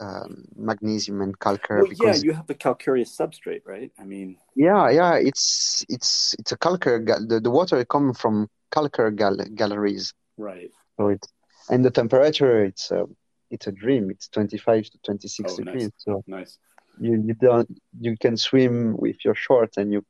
[0.00, 3.90] um, magnesium and calcare Well, yeah, because you have the calcareous substrate, right?
[3.98, 7.04] I mean, yeah, yeah, it's it's it's a calcare.
[7.28, 10.70] The the water come from calcare gal- galleries, right.
[10.98, 11.26] so it
[11.70, 13.04] and the temperature it's a
[13.50, 14.10] it's a dream.
[14.10, 15.64] It's 25 to 26 Oh, nice.
[15.64, 16.24] degrees, so.
[16.26, 16.58] Nice.
[16.98, 17.68] you you don't
[18.00, 20.04] you can swim with your shorts and you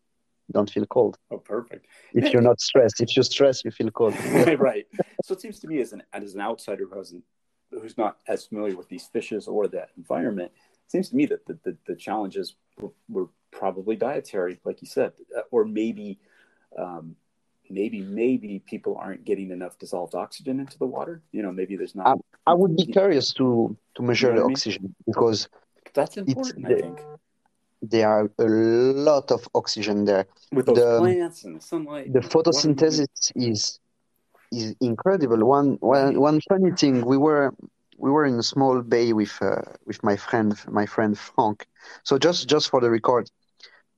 [0.52, 1.18] don't feel cold.
[1.30, 1.86] Oh, perfect.
[2.14, 4.14] If you're not stressed, if you're stressed, you feel cold.
[4.58, 4.86] right.
[5.24, 7.24] So it seems to me as an as an outsider who hasn't
[7.70, 10.52] who's not as familiar with these fishes or that environment,
[10.84, 14.86] it seems to me that the, the, the challenges were, were, probably dietary, like you
[14.86, 16.18] said, uh, or maybe
[16.78, 17.16] um,
[17.70, 21.22] maybe maybe people aren't getting enough dissolved oxygen into the water.
[21.32, 22.06] You know, maybe there's not.
[22.06, 24.94] I, I would be curious to to measure you know the oxygen mean?
[25.06, 25.48] because
[25.94, 26.66] that's important.
[26.66, 27.00] I think
[27.82, 30.26] there are a lot of oxygen there.
[30.52, 32.12] With those the, plants and the sunlight.
[32.12, 33.80] The photosynthesis is
[34.52, 35.44] is incredible.
[35.44, 37.54] One one one funny thing, we were
[37.98, 41.66] we were in a small bay with uh, with my friend my friend Frank.
[42.04, 43.30] So just just for the record,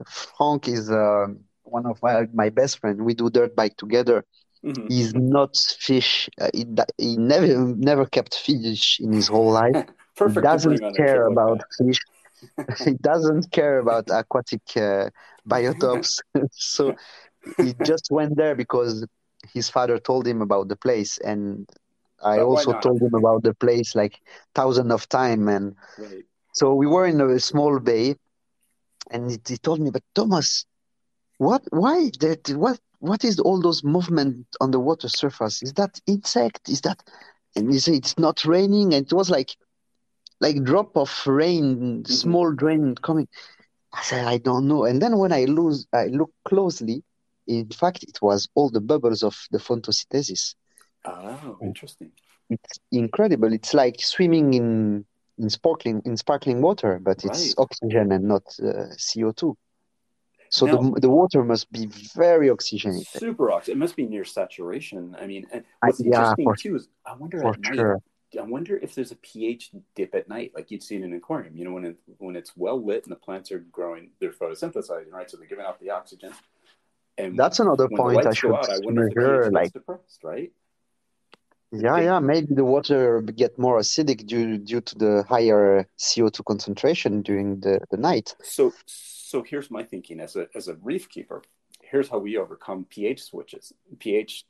[0.07, 1.27] Frank is uh,
[1.71, 3.05] one of my, my best friend.
[3.05, 4.25] We do dirt bike together.
[4.65, 4.87] Mm-hmm.
[4.89, 6.29] He's not fish.
[6.41, 6.67] Uh, he,
[6.99, 9.87] he never never kept fish in his whole life.
[10.19, 11.99] he doesn't care about fish.
[12.85, 15.11] he doesn't care about aquatic uh,
[15.49, 16.21] biotopes.
[16.51, 16.95] so
[17.57, 19.07] he just went there because
[19.53, 21.69] his father told him about the place, and
[22.23, 24.21] I but also told him about the place like
[24.55, 25.49] thousands of time.
[25.49, 26.25] And right.
[26.53, 28.17] so we were in a small bay,
[29.11, 30.67] and he, he told me, "But Thomas,
[31.39, 31.63] what?
[31.71, 32.51] Why that?
[32.51, 32.79] What?
[33.01, 35.63] What is all those movement on the water surface?
[35.63, 36.69] Is that insect?
[36.69, 37.03] Is that?"
[37.57, 39.57] And he said, "It's not raining." And it was like
[40.41, 42.13] like drop of rain, mm-hmm.
[42.13, 43.29] small rain coming.
[43.93, 44.85] I said, I don't know.
[44.85, 47.03] And then when I lose, I look closely.
[47.47, 50.55] In fact, it was all the bubbles of the photosynthesis.
[51.07, 52.13] Oh, interesting.
[52.51, 53.53] It's incredible.
[53.53, 55.05] It's like swimming in
[55.39, 57.55] in sparkling in sparkling water, but it's right.
[57.59, 59.57] oxygen and not uh, CO two.
[60.51, 63.07] So now, the the water must be very oxygenated.
[63.07, 63.79] Super oxygen.
[63.79, 65.17] It must be near saturation.
[65.21, 65.47] I mean,
[65.81, 68.03] what's I, yeah, for, too is I wonder at sure.
[68.39, 71.57] I wonder if there's a pH dip at night, like you'd see in an aquarium.
[71.57, 75.11] You know, when it, when it's well lit and the plants are growing, they're photosynthesizing,
[75.11, 75.31] right?
[75.31, 76.33] So they're giving out the oxygen.
[77.17, 79.51] And that's another point I should out, I measure.
[79.51, 80.53] Like, depressed, right?
[81.73, 82.21] Yeah, yeah.
[82.21, 87.61] Maybe the water get more acidic due due to the higher CO two concentration during
[87.61, 88.37] the, the night.
[88.43, 88.73] So,
[89.29, 91.43] so here's my thinking as a as a reef keeper.
[91.91, 94.45] Here's how we overcome pH switches, pH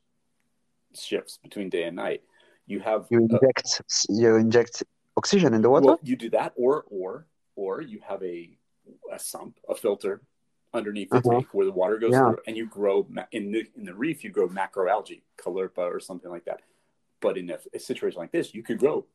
[0.94, 2.22] shifts between day and night
[2.68, 4.84] you have you inject uh, you inject
[5.16, 5.86] oxygen in the water.
[5.86, 8.50] Well, you do that, or or or you have a
[9.12, 10.20] a sump, a filter
[10.74, 11.30] underneath the uh-huh.
[11.30, 12.28] tank where the water goes yeah.
[12.28, 14.22] through, and you grow in the in the reef.
[14.22, 16.60] You grow macroalgae, caulerpa, or something like that.
[17.20, 19.06] But in a, a situation like this, you could grow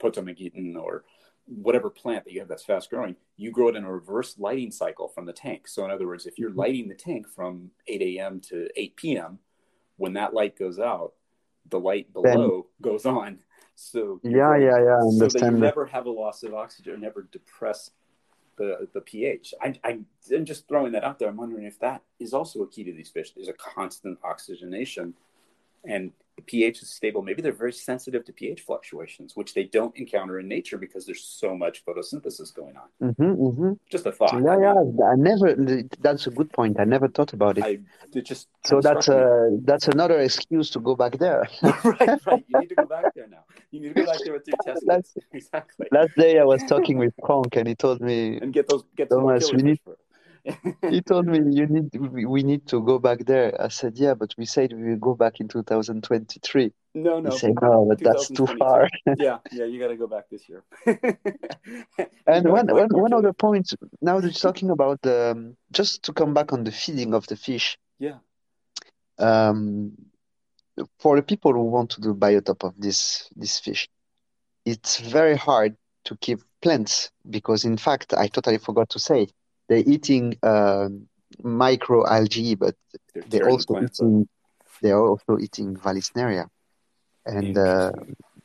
[0.00, 1.04] potamogeton or
[1.46, 4.70] whatever plant that you have that's fast growing, you grow it in a reverse lighting
[4.70, 5.68] cycle from the tank.
[5.68, 6.58] So, in other words, if you're mm-hmm.
[6.58, 8.40] lighting the tank from 8 a.m.
[8.48, 9.38] to 8 p.m.,
[9.96, 11.12] when that light goes out,
[11.68, 13.38] the light below then, goes on.
[13.74, 14.96] So yeah, yeah, yeah.
[14.96, 15.32] I understand.
[15.32, 17.90] So that you never have a loss of oxygen, never depress
[18.56, 19.54] the the pH.
[19.60, 19.98] I, I,
[20.32, 21.28] am just throwing that out there.
[21.28, 23.32] I'm wondering if that is also a key to these fish.
[23.32, 25.14] There's a constant oxygenation,
[25.84, 27.22] and the pH is stable.
[27.22, 31.24] Maybe they're very sensitive to pH fluctuations, which they don't encounter in nature because there's
[31.24, 32.88] so much photosynthesis going on.
[33.10, 33.72] Mm-hmm, mm-hmm.
[33.90, 34.34] Just a thought.
[34.42, 35.04] Yeah, yeah.
[35.04, 35.54] I never.
[36.00, 36.80] That's a good point.
[36.80, 37.64] I never thought about it.
[37.64, 37.78] I,
[38.14, 41.48] it just so that's a that's another excuse to go back there.
[41.62, 42.44] right, right.
[42.48, 43.44] You need to go back there now.
[43.70, 44.86] You need to go back there with your test.
[44.86, 45.86] Last, exactly.
[45.90, 49.10] Last day I was talking with Frank, and he told me and get those get
[49.10, 49.80] Thomas, we need.
[50.44, 53.60] He told me you need we need to go back there.
[53.60, 56.72] I said, yeah, but we said we will go back in 2023.
[56.94, 57.30] No, no.
[57.30, 58.88] He said, no, but that's too far.
[59.18, 60.64] yeah, yeah, you got to go back this year.
[62.26, 63.72] and one, one, one other point.
[64.00, 67.26] Now that you're talking about the, um, just to come back on the feeding of
[67.28, 67.78] the fish.
[67.98, 68.18] Yeah.
[69.18, 69.92] Um,
[70.98, 73.88] for the people who want to do biotop of this this fish,
[74.64, 79.28] it's very hard to keep plants because, in fact, I totally forgot to say
[79.68, 80.88] they're eating uh,
[81.42, 82.74] micro algae, but
[83.14, 84.28] they're, they're also eating
[84.82, 86.48] they're also eating Vallisneria.
[87.24, 87.92] And uh,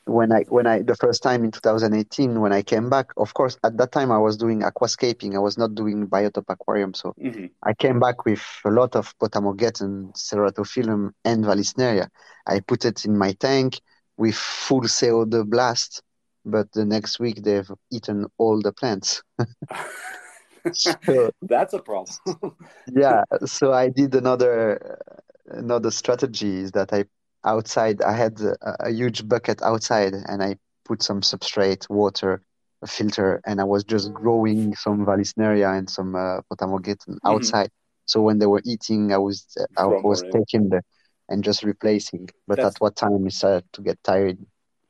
[0.04, 3.58] when I when I the first time in 2018 when I came back, of course
[3.64, 5.34] at that time I was doing aquascaping.
[5.34, 7.46] I was not doing biotop aquarium, so mm-hmm.
[7.62, 12.08] I came back with a lot of Potamogeton, Ceratophyllum, and Vallisneria.
[12.46, 13.80] I put it in my tank
[14.16, 16.02] with full CO2 blast,
[16.44, 19.22] but the next week they've eaten all the plants.
[20.72, 22.56] so, That's a problem.
[22.92, 24.98] yeah, so I did another
[25.46, 27.04] another strategy is that I
[27.44, 28.56] outside I had a,
[28.88, 32.42] a, huge bucket outside and I put some substrate, water,
[32.82, 37.26] a filter, and I was just growing some Vallisneria and some uh, Potamogeton mm-hmm.
[37.26, 37.70] outside.
[38.06, 39.46] So when they were eating, I was
[39.76, 40.82] I was taking the
[41.28, 42.28] and just replacing.
[42.46, 42.76] But That's...
[42.76, 44.38] at what time I started to get tired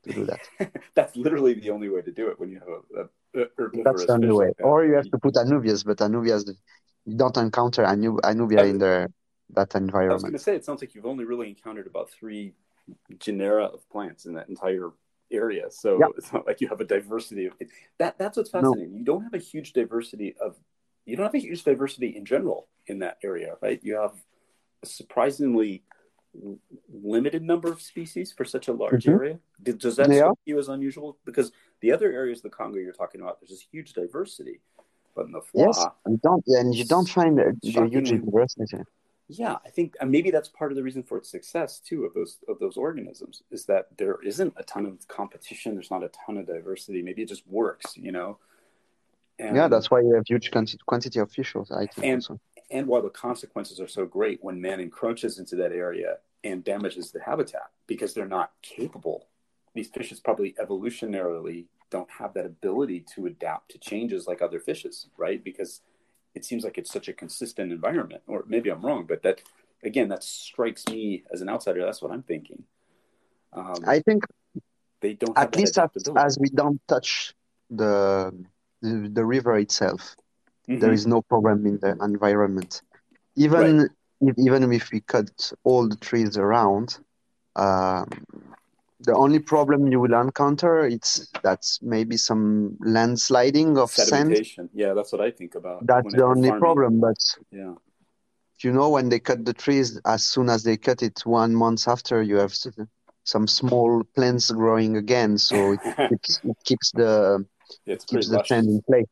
[0.03, 0.71] to do that.
[0.95, 4.11] That's literally the only way to do it when you have a, a that's the
[4.13, 4.51] only way.
[4.59, 6.49] Or you have to put Anubias, but Anubias
[7.05, 9.11] you don't encounter Anu- Anubia in the
[9.51, 10.11] that environment.
[10.11, 12.53] I was going to say, it sounds like you've only really encountered about three
[13.17, 14.91] genera of plants in that entire
[15.31, 15.71] area.
[15.71, 16.07] So Yeah.
[16.17, 17.53] it's not like you have a diversity of
[17.97, 18.17] that.
[18.19, 18.61] That's what's No.
[18.61, 18.95] fascinating.
[18.95, 20.57] You don't have a huge diversity of,
[21.05, 23.79] you don't have a huge diversity in general in that area, right?
[23.83, 24.13] You have
[24.83, 25.83] a surprisingly
[26.91, 29.13] limited number of species for such a large Mhm.
[29.13, 29.39] area.
[29.63, 30.17] Does that Yeah.
[30.17, 31.17] strike you as unusual?
[31.25, 31.51] Because
[31.81, 34.59] the other areas of the Congo you're talking about, there's this huge diversity,
[35.15, 38.77] but in the Fwa, Yes, you don't, and you don't find a, huge diversity.
[39.27, 42.13] yeah, I think and maybe that's part of the reason for its success too of
[42.13, 45.73] those of those organisms is that there isn't a ton of competition.
[45.75, 47.01] There's not a ton of diversity.
[47.01, 48.37] Maybe it just works, you know.
[49.37, 50.51] And, Yeah, that's why you have huge
[50.85, 51.55] quantity of fish.
[51.55, 52.05] also, I think.
[52.05, 52.39] And- also.
[52.71, 57.11] and while the consequences are so great when man encroaches into that area and damages
[57.11, 59.27] the habitat because they're not capable.
[59.79, 65.07] These fishes probably evolutionarily don't have that ability to adapt to changes like other fishes,
[65.15, 65.41] right?
[65.41, 65.79] Because
[66.35, 69.41] it seems like it's such a consistent environment, or maybe I'm wrong, but that
[69.81, 71.79] again, that strikes me as an outsider.
[71.85, 72.61] That's what I'm thinking.
[73.53, 74.25] Um, I think
[74.99, 77.33] they don't have at least as, as we don't touch
[77.69, 78.33] the
[78.81, 80.17] the, the river itself,
[80.67, 80.81] Mhm.
[80.81, 82.81] there is no problem in the environment.
[83.37, 83.87] Even
[84.19, 86.99] if, even if we cut all the trees around,
[87.55, 88.09] um,
[89.01, 94.35] the only problem you will encounter it's that's maybe some landsliding of sand.
[94.73, 95.85] Yeah, that's what I think about.
[95.87, 96.59] That's the only farming.
[96.61, 96.99] problem.
[96.99, 97.17] But
[97.51, 97.75] Yeah.
[98.61, 101.87] you know, when they cut the trees, as soon as they cut it, one month
[101.87, 102.53] after, you have
[103.23, 105.37] some small plants growing again.
[105.37, 105.79] So it
[106.09, 107.45] keeps it keeps the
[107.85, 108.47] it's keeps the lush.
[108.47, 109.07] sand in place.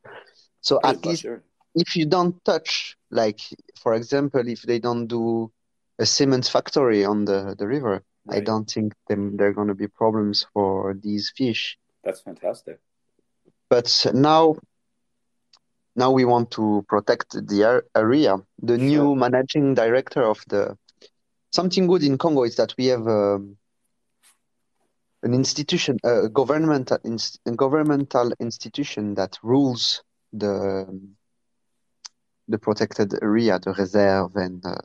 [0.61, 1.41] So at least lush
[1.77, 3.39] if you don't touch, like
[3.79, 5.51] for example, if they don't do
[5.99, 9.75] a cement factory on the, the river, I don't think them there are going to
[9.75, 11.77] be problems for these fish.
[12.03, 12.79] That's fantastic.
[13.69, 14.55] But now,
[15.95, 18.37] now we want to protect the area.
[18.61, 20.77] The new managing director of the
[21.51, 23.57] something good in Congo is that we have um,
[25.23, 30.03] an institution, a governmental inst- a governmental institution that rules
[30.33, 30.87] the
[32.47, 34.75] the protected area, the reserve, and uh,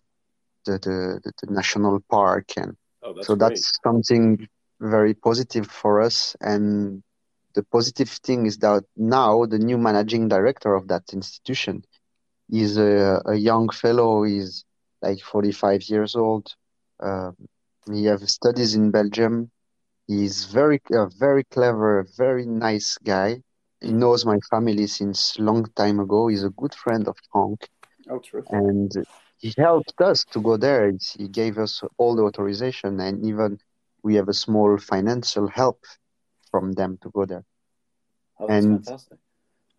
[0.67, 3.39] the, the the the national park, and Oh, that's so great.
[3.39, 4.49] that's something
[4.81, 6.37] very positive for us.
[6.41, 7.03] And
[7.55, 11.85] the positive thing is that now the new managing director of that institution
[12.51, 14.25] is a, a young fellow.
[14.25, 14.65] He's
[15.03, 16.55] like 45 years old.
[17.01, 17.37] Um,
[17.93, 19.51] he have studies in Belgium.
[20.07, 23.43] He's very, a very clever, very nice guy.
[23.81, 26.29] He knows my family since long time ago.
[26.29, 27.69] He's a good friend of Frank
[28.11, 28.51] Oh, terrific.
[28.53, 28.93] and
[29.43, 30.93] he helped us to go there.
[31.19, 33.59] He gave us all the authorization, and even
[34.03, 35.81] we have a small financial help
[36.51, 37.45] from them to go there.
[38.39, 39.19] Oh, and- fantastic.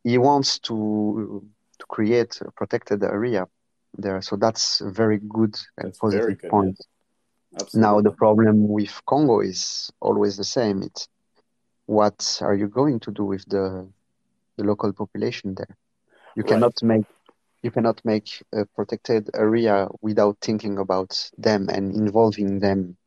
[0.04, 0.76] He wants to
[1.80, 3.48] to create a protected area
[3.98, 6.78] there, so that's a very good and That's positive good, point.
[7.56, 7.82] Absolutely.
[7.82, 10.84] Now the problem with Congo is always the same.
[10.84, 11.08] It's
[11.86, 13.88] what are you going to do with the
[14.58, 15.78] the local population there?
[16.36, 16.50] You Right.
[16.52, 17.06] cannot make
[17.64, 22.98] you cannot make a protected area without thinking about them and involving them,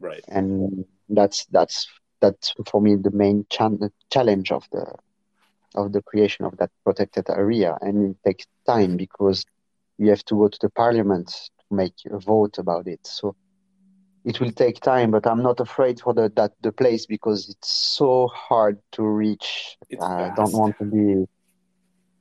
[0.00, 0.24] right.
[0.28, 1.88] and that's that's
[2.20, 4.92] that's for me the main chan- challenge of the
[5.76, 9.44] of the creation of that protected area, and it takes time because
[9.98, 13.00] you have to go to the parliament to make a vote about it.
[13.06, 13.36] So
[14.24, 17.70] it will take time, but I'm not afraid for the that the place because it's
[17.70, 19.76] so hard to reach.
[19.88, 21.26] It's I don't want to be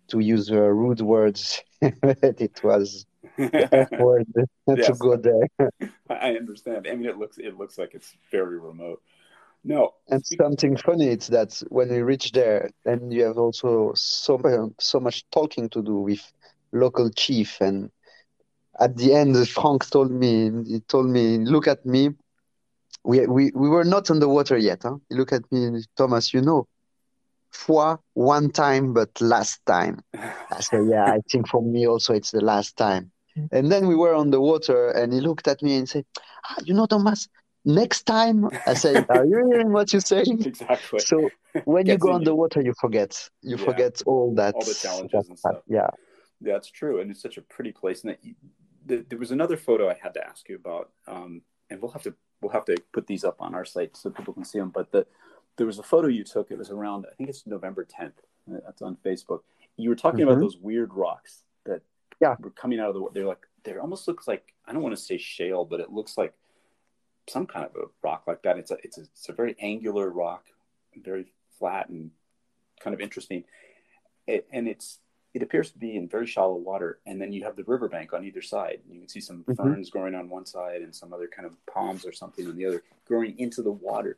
[0.09, 3.05] to use uh, rude words, it was
[3.71, 4.27] awkward
[4.81, 4.95] to Yes.
[4.95, 5.69] go there.
[6.09, 6.87] I understand.
[6.87, 9.01] I mean, it looks it looks like it's very remote.
[9.63, 14.39] No, And something funny is that when we reach there, and you have also so
[14.79, 16.31] so much talking to do with
[16.71, 17.59] local chief.
[17.61, 17.91] And
[18.79, 22.11] at the end, Frank told me, he told me, look at me.
[23.03, 24.83] We we we were not on the water yet.
[24.83, 24.97] Huh?
[25.09, 26.33] He looked at me, Thomas.
[26.33, 26.65] You know,
[27.51, 30.01] fois one time, but last time.
[30.51, 33.11] I said, yeah, I think for me also it's the last time.
[33.51, 36.05] And then we were on the water, and he looked at me and said,
[36.49, 37.27] ah, you know, Thomas,
[37.65, 38.49] next time.
[38.65, 40.43] I said, are you hearing what you're saying?
[40.43, 40.99] exactly.
[41.01, 41.29] So
[41.65, 43.29] when you go on the water, you forget.
[43.43, 43.65] You Yeah.
[43.65, 44.55] forget all that.
[44.55, 45.61] All the challenges and stuff.
[45.67, 45.89] Yeah.
[46.41, 48.03] That's true, and it's such a pretty place.
[48.03, 48.35] And that you,
[48.87, 52.03] th- there was another photo I had to ask you about, um, and we'll have
[52.03, 54.69] to we'll have to put these up on our site so people can see them.
[54.69, 55.05] But the,
[55.57, 56.51] there was a photo you took.
[56.51, 58.13] It was around I think it's November 10th.
[58.49, 59.41] Uh, That's on Facebook.
[59.75, 60.41] You were talking about Mhm.
[60.41, 61.81] those weird rocks that
[62.21, 62.35] Yeah.
[62.39, 63.13] were coming out of the water.
[63.13, 66.17] They're like they almost looks like I don't want to say shale, but it looks
[66.17, 66.33] like
[67.27, 68.57] some kind of a rock like that.
[68.57, 70.45] It's a it's a, it's a very angular rock,
[70.95, 72.11] very flat and
[72.79, 73.43] kind of interesting.
[74.27, 74.99] It, and it's
[75.33, 78.23] it appears to be in very shallow water, and then you have the riverbank on
[78.23, 78.81] either side.
[78.89, 79.57] You can see some Mhm.
[79.57, 82.65] ferns growing on one side and some other kind of palms or something on the
[82.65, 84.17] other, growing into the water.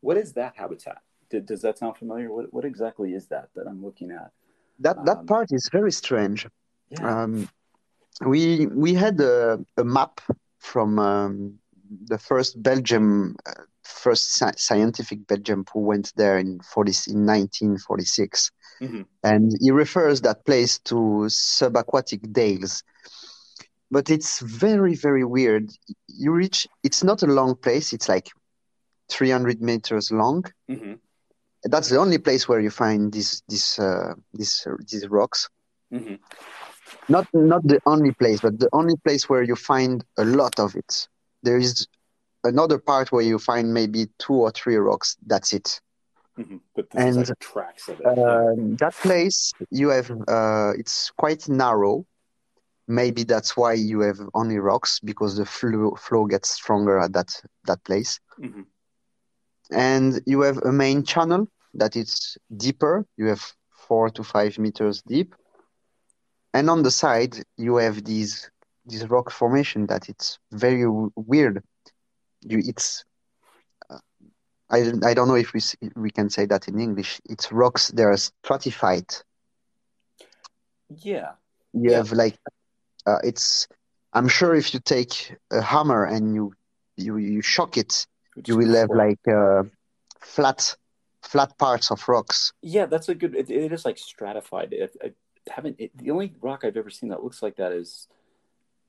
[0.00, 0.98] What is that habitat?
[1.30, 2.32] Did, does that sound familiar?
[2.32, 4.30] What what exactly is that that I'm looking at?
[4.80, 6.46] That Um, that part is very strange.
[6.90, 7.22] Yeah.
[7.22, 7.48] Um,
[8.26, 10.20] we we had a, a map
[10.58, 11.58] from um,
[12.06, 18.50] the first Belgium, uh, first sci- scientific Belgium who went there in 40, in 1946,
[18.80, 19.06] Mhm.
[19.22, 20.96] and he refers that place to
[21.28, 22.82] subaquatic dales.
[23.90, 25.70] But it's very very weird.
[26.08, 26.66] You reach.
[26.82, 27.92] It's not a long place.
[27.92, 28.28] It's like
[29.10, 30.44] 300 meters long.
[30.68, 30.94] hmm
[31.64, 35.48] That's the only place where you find these these uh, these these rocks
[35.90, 36.16] hmm
[37.08, 40.76] not not the only place, but the only place where you find a lot of
[40.76, 41.08] it.
[41.42, 41.86] There is
[42.44, 45.16] another part where you find maybe two or three rocks.
[45.26, 45.80] That's it.
[46.36, 48.06] hmm But And, like tracks of it.
[48.06, 52.06] Um, that place you have uh, it's quite narrow.
[52.86, 57.30] Maybe that's why you have only rocks because the flow flow gets stronger at that
[57.66, 58.20] that place.
[58.38, 58.66] Mhm.
[59.72, 63.06] And you have a main channel that is deeper.
[63.16, 65.34] You have four to five meters deep.
[66.54, 68.50] And on the side, you have these
[68.84, 71.62] this rock formation that it's very w- weird.
[72.40, 73.04] You, it's
[73.90, 73.98] uh,
[74.70, 75.60] I I don't know if we
[75.96, 77.20] we can say that in English.
[77.24, 77.88] It's rocks.
[77.88, 79.06] They are stratified.
[80.88, 81.34] Yeah.
[81.72, 81.96] You Yeah.
[81.96, 82.38] have like
[83.06, 83.66] uh, it's.
[84.12, 86.54] I'm sure if you take a hammer and you
[86.96, 89.08] you you shock it, Which you will have crack.
[89.26, 89.62] like uh,
[90.20, 90.76] flat
[91.22, 92.52] flat parts of rocks.
[92.62, 93.34] Yeah, that's a good.
[93.34, 94.72] It, it is like stratified.
[94.72, 95.12] It, I
[95.50, 95.76] haven't.
[95.78, 98.08] It, the only rock I've ever seen that looks like that is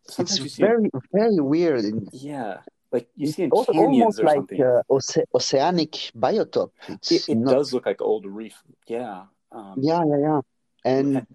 [0.07, 0.63] sometimes It's see.
[0.63, 1.83] very very weird.
[2.13, 2.59] Yeah,
[2.91, 4.61] like you see in canyons almost or like something.
[4.61, 6.69] uh, oce- oceanic biotop.
[6.87, 7.53] It's it it not.
[7.53, 8.55] does look like old reef.
[8.87, 9.25] Yeah.
[9.51, 10.39] Um, Yeah, yeah, yeah.
[10.85, 11.27] And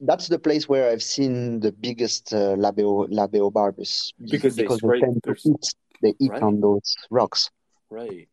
[0.00, 5.00] that's the place where I've seen the biggest uh, labeo labeobarbus Because they spray-
[6.02, 6.18] tend to there's- eat.
[6.18, 6.42] They eat Right.
[6.42, 7.50] on those rocks.
[7.90, 8.28] Right.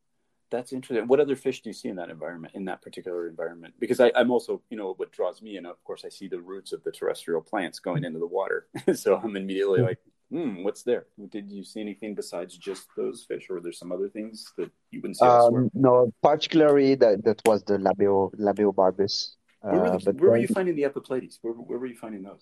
[0.52, 1.08] That's interesting.
[1.08, 3.76] What other fish do you see in that environment, in that particular environment?
[3.80, 6.42] Because I, I'm also, you know, what draws me in, of course, I see the
[6.42, 8.68] roots of the terrestrial plants going into the water.
[8.96, 10.00] so I'm immediately like,
[10.32, 11.06] hmm, what's there?
[11.30, 14.72] Did you see anything besides just those fish, or are there some other things that
[14.90, 15.26] you wouldn't see?
[15.26, 19.36] Um, no, particularly that that was the labeo labeobarbus.
[19.62, 21.38] where were, Uh, the, but where were you finding the Epiplatys?
[21.44, 22.42] Where, where were you finding those?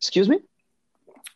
[0.00, 0.40] excuse me?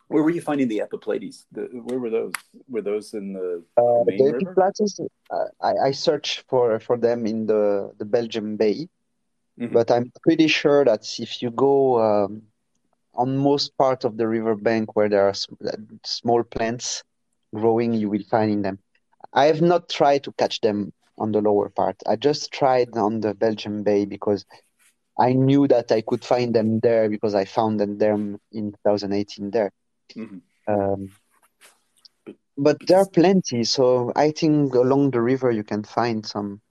[0.07, 1.45] Where were you finding the Epiplatys?
[1.51, 2.33] The, where were those?
[2.69, 7.25] Were those in the, Uh, main the Epiplatys, uh, I, I searched for, for them
[7.25, 8.87] in the, the Belgium Bay,
[9.59, 9.73] Mhm.
[9.73, 12.41] but I'm pretty sure that if you go um,
[13.13, 15.33] on most part of the riverbank where there are
[15.65, 15.71] uh,
[16.05, 17.03] small plants
[17.53, 18.79] growing, you will find in them.
[19.33, 21.97] I have not tried to catch them on the lower part.
[22.07, 24.45] I just tried on the Belgium Bay because
[25.19, 29.51] I knew that I could find them there because I found them there in 2018
[29.51, 29.71] there.
[30.13, 30.41] Mhm.
[30.67, 31.09] Um,
[32.57, 36.61] But- there are plenty, so I think along the river you can find some.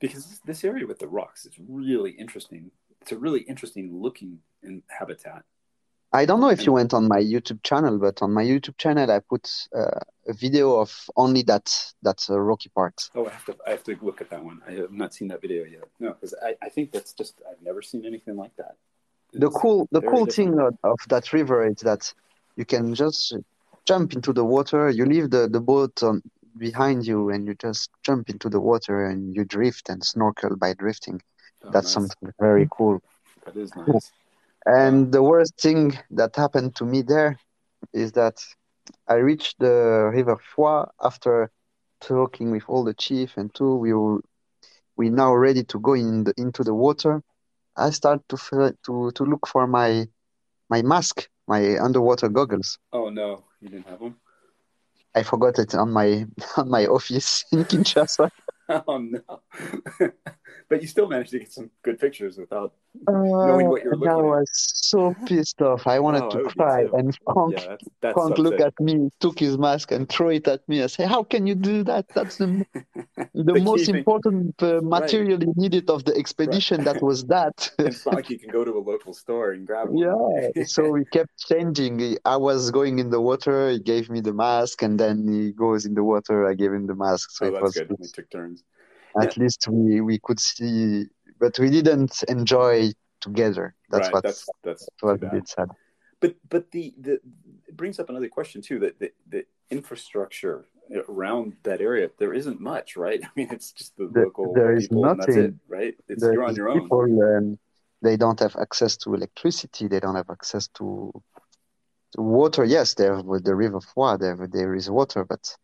[0.00, 2.70] because this, this area with the rocks is really interesting.
[3.00, 4.40] It's a really interesting looking
[4.88, 5.44] habitat.
[6.14, 9.10] I don't know if you went on my YouTube channel, but on my YouTube channel
[9.10, 9.98] I put uh,
[10.28, 11.66] a video of only that
[12.02, 13.10] that uh, rocky part.
[13.16, 14.62] Oh, I have to I have to look at that one.
[14.68, 15.82] I have not seen that video yet.
[15.98, 18.76] No, because I, I think that's just I've never seen anything like that.
[19.32, 20.56] The cool the cool different.
[20.56, 22.14] thing of, that river is that
[22.54, 23.36] you can just
[23.84, 24.88] jump into the water.
[24.90, 26.22] You leave the the boat on
[26.56, 30.74] behind you, and you just jump into the water and you drift and snorkel by
[30.74, 31.20] drifting.
[31.64, 31.94] Oh, That's nice.
[31.94, 33.02] something very cool.
[33.44, 34.12] That is nice.
[34.66, 37.38] And the worst thing that happened to me there
[37.92, 38.42] is that
[39.08, 41.50] I reached the River Fwa after
[42.00, 43.76] talking with all the chief and two.
[43.76, 44.20] We were
[44.96, 47.22] we now ready to go in the, into the water.
[47.76, 48.36] I start to
[48.84, 50.06] to to look for my
[50.70, 52.78] my mask, my underwater goggles.
[52.92, 54.16] Oh no, you didn't have them.
[55.14, 58.30] I forgot it on my on my office in Kinshasa.
[58.88, 59.20] Oh no.
[60.68, 62.74] but you still managed to get some good pictures without.
[63.08, 64.36] Knowing what you were and I looking at.
[64.36, 65.86] I was so pissed off.
[65.86, 66.82] I wanted Oh, to be cry.
[66.92, 70.46] And Frank Yeah, that's that's Frank looked at me, took his mask, and threw it
[70.48, 70.82] at me.
[70.82, 72.06] I say, "How can you do that?
[72.14, 72.64] That's the
[73.34, 76.84] the, The most important uh, material you needed of the expedition.
[76.84, 79.88] That was that." It's not like you can go to a local store and grab
[79.88, 79.98] one.
[79.98, 80.64] yeah.
[80.64, 82.16] So we kept changing.
[82.24, 83.70] I was going in the water.
[83.70, 86.46] He gave me the mask, and then he goes in the water.
[86.48, 87.30] I gave him the mask.
[87.32, 87.96] So oh, it that's was good.
[87.98, 88.53] We took turns.
[89.20, 91.06] At least we we could see,
[91.38, 92.90] but we didn't enjoy
[93.20, 93.74] together.
[93.90, 94.14] That's right.
[94.14, 95.70] what That's that's too a bit sad.
[96.20, 97.14] But but the, the
[97.68, 100.64] it brings up another question too that the, the infrastructure
[101.08, 103.20] around that area there isn't much, right?
[103.24, 105.94] I mean, it's just the There- local there is people and that's it, right?
[106.08, 106.80] It's There you're on your own.
[106.82, 107.58] people, um,
[108.02, 109.88] they don't have access to electricity.
[109.88, 111.10] They don't have access to,
[112.14, 112.64] to water.
[112.64, 114.18] Yes, they have the River Fwa.
[114.18, 115.56] There, there is water, but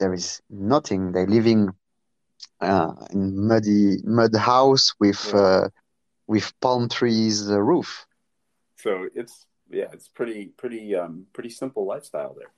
[0.00, 1.12] there is nothing.
[1.12, 1.68] They're living
[2.60, 5.34] uh, in muddy mud house with Yeah.
[5.34, 5.68] uh,
[6.26, 8.06] with palm trees uh, roof.
[8.76, 12.52] So it's yeah, it's pretty pretty um pretty simple lifestyle there.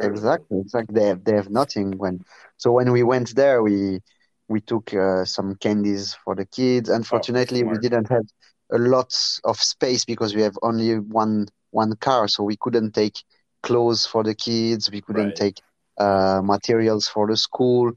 [0.00, 0.94] Exactly, exactly.
[0.94, 2.20] They have they have nothing when.
[2.56, 4.00] So when we went there, we
[4.48, 6.88] we took uh, some candies for the kids.
[6.88, 8.24] Unfortunately, we didn't have
[8.72, 9.12] a lot
[9.44, 13.16] of space because we have only one one car, so we couldn't take
[13.62, 14.90] clothes for the kids.
[14.90, 15.36] We couldn't Right.
[15.36, 15.60] take
[15.98, 17.92] uh, materials for the school.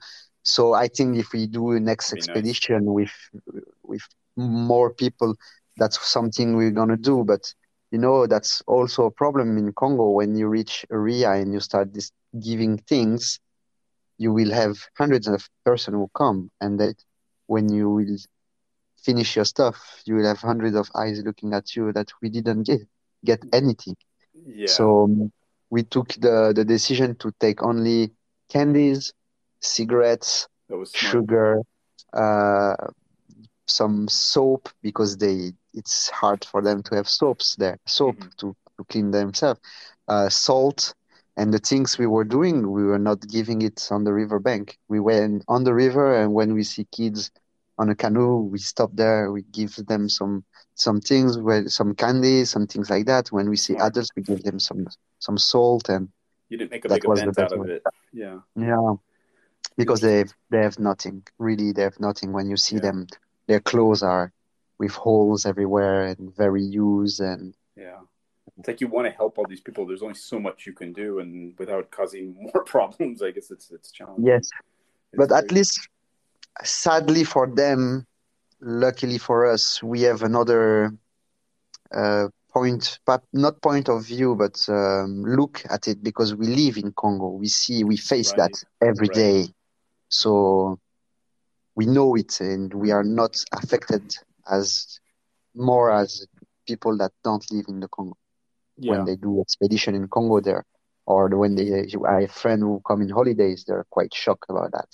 [0.47, 2.27] So I think if we do a next Be nice.
[2.27, 3.11] expedition with
[3.83, 4.01] with
[4.37, 5.35] more people,
[5.77, 7.23] that's something we're gonna do.
[7.23, 7.53] But
[7.91, 11.93] you know, that's also a problem in Congo when you reach area and you start
[11.93, 13.39] this giving things,
[14.17, 16.95] you will have hundreds of person who come, and that
[17.47, 18.17] when you will
[18.97, 22.63] finish your stuff, you will have hundreds of eyes looking at you that we didn't
[22.63, 22.81] get
[23.25, 23.95] get anything.
[24.33, 24.67] Yeah.
[24.67, 25.31] So um,
[25.69, 28.11] we took the the decision to take only
[28.49, 29.13] candies,
[29.61, 31.11] cigarettes, that was smart.
[31.11, 31.61] sugar,
[32.13, 32.75] uh,
[33.67, 38.35] some soap because they it's hard for them to have soaps there, soap Mhm.
[38.37, 39.59] to, to clean themselves,
[40.07, 40.93] uh, salt,
[41.35, 44.77] and the things we were doing, we were not giving it on the river bank.
[44.87, 47.29] We went on the river, and when we see kids
[47.77, 50.43] on a canoe, we stop there, we give them some
[50.75, 51.37] some things,
[51.73, 53.31] some candy, some things like that.
[53.31, 54.87] When we see adults, we give them some
[55.19, 56.09] some salt and
[56.49, 57.83] You didn't make a big event out of it.
[58.13, 58.39] Yeah.
[58.55, 58.93] yeah,
[59.77, 61.23] because they have, they have nothing.
[61.37, 62.33] Really, they have nothing.
[62.33, 62.81] When you see Yeah.
[62.81, 63.07] them,
[63.47, 64.31] their clothes are
[64.79, 67.19] with holes everywhere and very used.
[67.19, 67.99] And Yeah.
[68.57, 69.85] It's like you want to help all these people.
[69.85, 73.69] There's only so much you can do, and without causing more problems, I guess it's
[73.71, 74.25] it's challenging.
[74.25, 74.49] yes,
[75.13, 75.87] It's but at least,
[76.63, 78.07] sadly for them,
[78.59, 80.91] luckily for us, we have another
[81.91, 86.77] uh, point, but not point of view, but um, look at it because we live
[86.77, 87.29] in Congo.
[87.29, 88.51] We see, we face Right.
[88.51, 89.15] that every Right.
[89.15, 89.53] day.
[90.09, 90.79] So
[91.75, 94.15] we know it and we are not affected
[94.49, 94.99] as
[95.55, 96.25] more as
[96.67, 98.17] people that don't live in the Congo
[98.77, 98.91] yeah.
[98.91, 100.65] when they do expedition in Congo there.
[101.05, 104.89] Or when they, I have friends who come in holidays, they're quite shocked about that.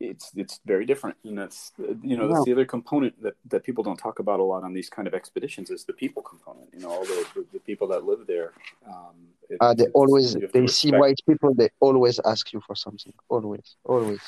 [0.00, 1.72] It's it's very different, and that's
[2.02, 4.72] you know that's the other component that that people don't talk about a lot on
[4.74, 6.68] these kind of expeditions is the people component.
[6.72, 8.52] You know, all the the, the people that live there.
[8.86, 9.16] Um,
[9.48, 12.60] it- Uh, they always you have to they see white people, they always ask you
[12.66, 13.14] for something.
[13.28, 14.22] Always, always.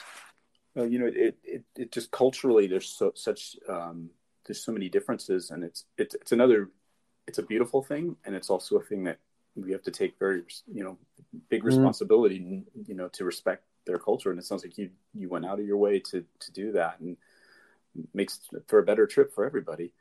[0.74, 4.10] Well, you know, it, it, it just culturally there's so such um,
[4.44, 6.70] there's so many differences, and it's it's it's another
[7.28, 9.18] it's a beautiful thing, and it's also a thing that
[9.56, 10.42] we have to take very
[10.72, 10.96] you know
[11.48, 11.66] big Mm.
[11.72, 14.30] responsibility, you know, to respect their culture.
[14.30, 17.00] And it sounds like you you went out of your way to to do that,
[17.00, 17.16] and
[18.14, 19.92] makes for a better trip for everybody.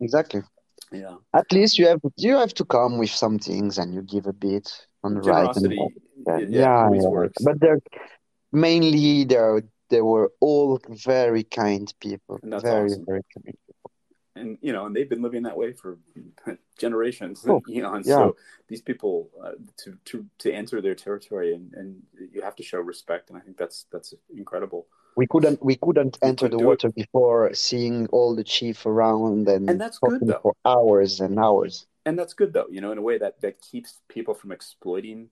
[0.00, 0.42] Exactly.
[0.92, 4.26] Yeah, At least you have you have to come with some things and you give
[4.26, 5.72] a bit on the right and
[6.26, 7.28] Yeah, yeah, yeah.
[7.42, 7.80] But they're
[8.52, 12.38] mainly they're they were all very kind people.
[12.42, 13.04] And that's very, awesome.
[13.06, 13.56] very kind.
[14.36, 15.98] And you know, and they've been living that way for
[16.78, 17.44] generations.
[17.48, 18.02] Oh, know, yeah.
[18.02, 18.36] so
[18.68, 22.78] these people uh, to to to enter their territory, and and you have to show
[22.78, 24.86] respect, and I think that's that's incredible.
[25.16, 26.66] We couldn't we couldn't enter the do it.
[26.66, 30.40] water before seeing all the chief around and, And that's good, though.
[30.42, 31.86] for hours and hours.
[32.04, 35.28] And that's good though, you know, in a way that that keeps people from exploiting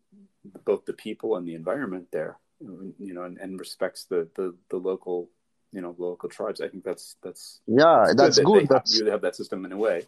[0.64, 4.76] both the people and the environment there, you know, and, and respects the, the the
[4.76, 5.30] local,
[5.74, 6.60] you know, local tribes.
[6.60, 8.68] I think that's that's Yeah, it's that's that good.
[8.68, 9.98] They have, you have that system in a way,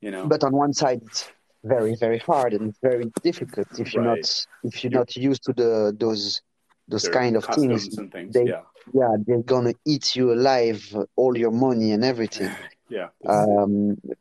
[0.00, 0.26] you know.
[0.26, 1.22] but on one side it's
[1.64, 4.18] very very hard and very difficult if you're Right.
[4.20, 6.42] not if you're You're- not used to the those
[6.88, 7.98] those Their kind of things.
[7.98, 8.34] and things.
[8.34, 8.62] they- yeah,
[9.00, 10.80] Yeah, they're gonna eat you alive,
[11.16, 12.50] all your money and everything.
[12.88, 13.72] yeah, um,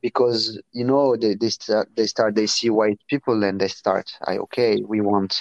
[0.01, 4.07] because you know they, they start they start they see white people and they start
[4.31, 5.31] I okay we want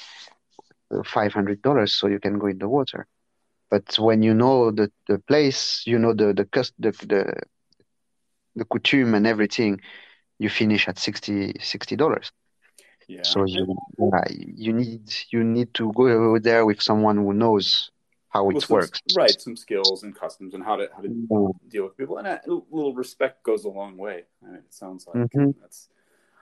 [1.05, 3.07] five hundred dollars so you can go in the water,
[3.75, 6.47] but when you know the, the place you know the the
[6.85, 7.21] the, the
[8.59, 9.81] the coutume and everything
[10.39, 12.33] you finish at 60 dollars
[13.09, 13.23] yeah.
[13.31, 13.65] so you
[14.65, 15.03] you need
[15.35, 17.91] you need to go there with someone who knows
[18.35, 19.41] how Well, it some- works right?
[19.41, 21.09] Some skills and customs and how to how to
[21.73, 22.41] deal with people, and a
[22.77, 24.19] little respect goes a long way.
[24.45, 25.55] uh, It sounds like Mhm.
[25.61, 25.89] that's.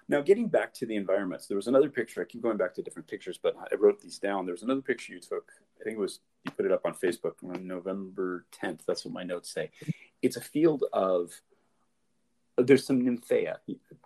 [0.09, 2.21] Now, getting back to the environments, there was another picture.
[2.21, 4.45] I keep going back to different pictures, but I wrote these down.
[4.45, 5.53] There was another picture you took.
[5.81, 8.81] I think it was you put it up on Facebook on November 10th.
[8.87, 9.71] That's what my notes say.
[10.21, 11.33] It's a field of.
[12.59, 13.57] There's some nymphaea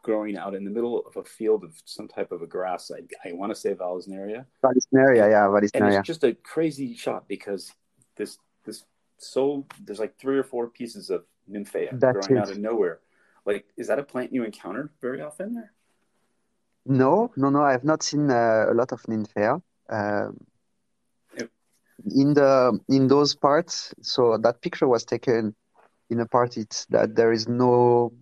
[0.03, 2.93] growing out in the middle of a field of some type of a grass.
[2.95, 5.75] I, I want to say Vallisneria Vallisneria yeah Vallisneria.
[5.75, 7.73] and it's just a crazy shot because
[8.17, 8.85] this this
[9.19, 13.01] so there's like three or four pieces of nymphaea growing out of nowhere
[13.45, 15.73] Like, is that a plant you encounter very often there?
[16.87, 17.63] No, no, no.
[17.63, 19.01] I have not seen uh, a lot of.
[19.89, 20.39] Um,
[21.37, 21.51] Yep.
[22.15, 25.55] in the in those parts, so that picture was taken
[26.11, 28.13] in a part it's that there is no,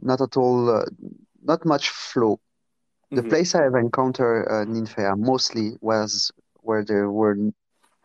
[0.00, 0.84] not at all, uh,
[1.42, 2.38] not much flow.
[3.14, 3.28] The Mhm.
[3.28, 6.30] place I have encountered uh, mostly was
[6.60, 7.36] where there were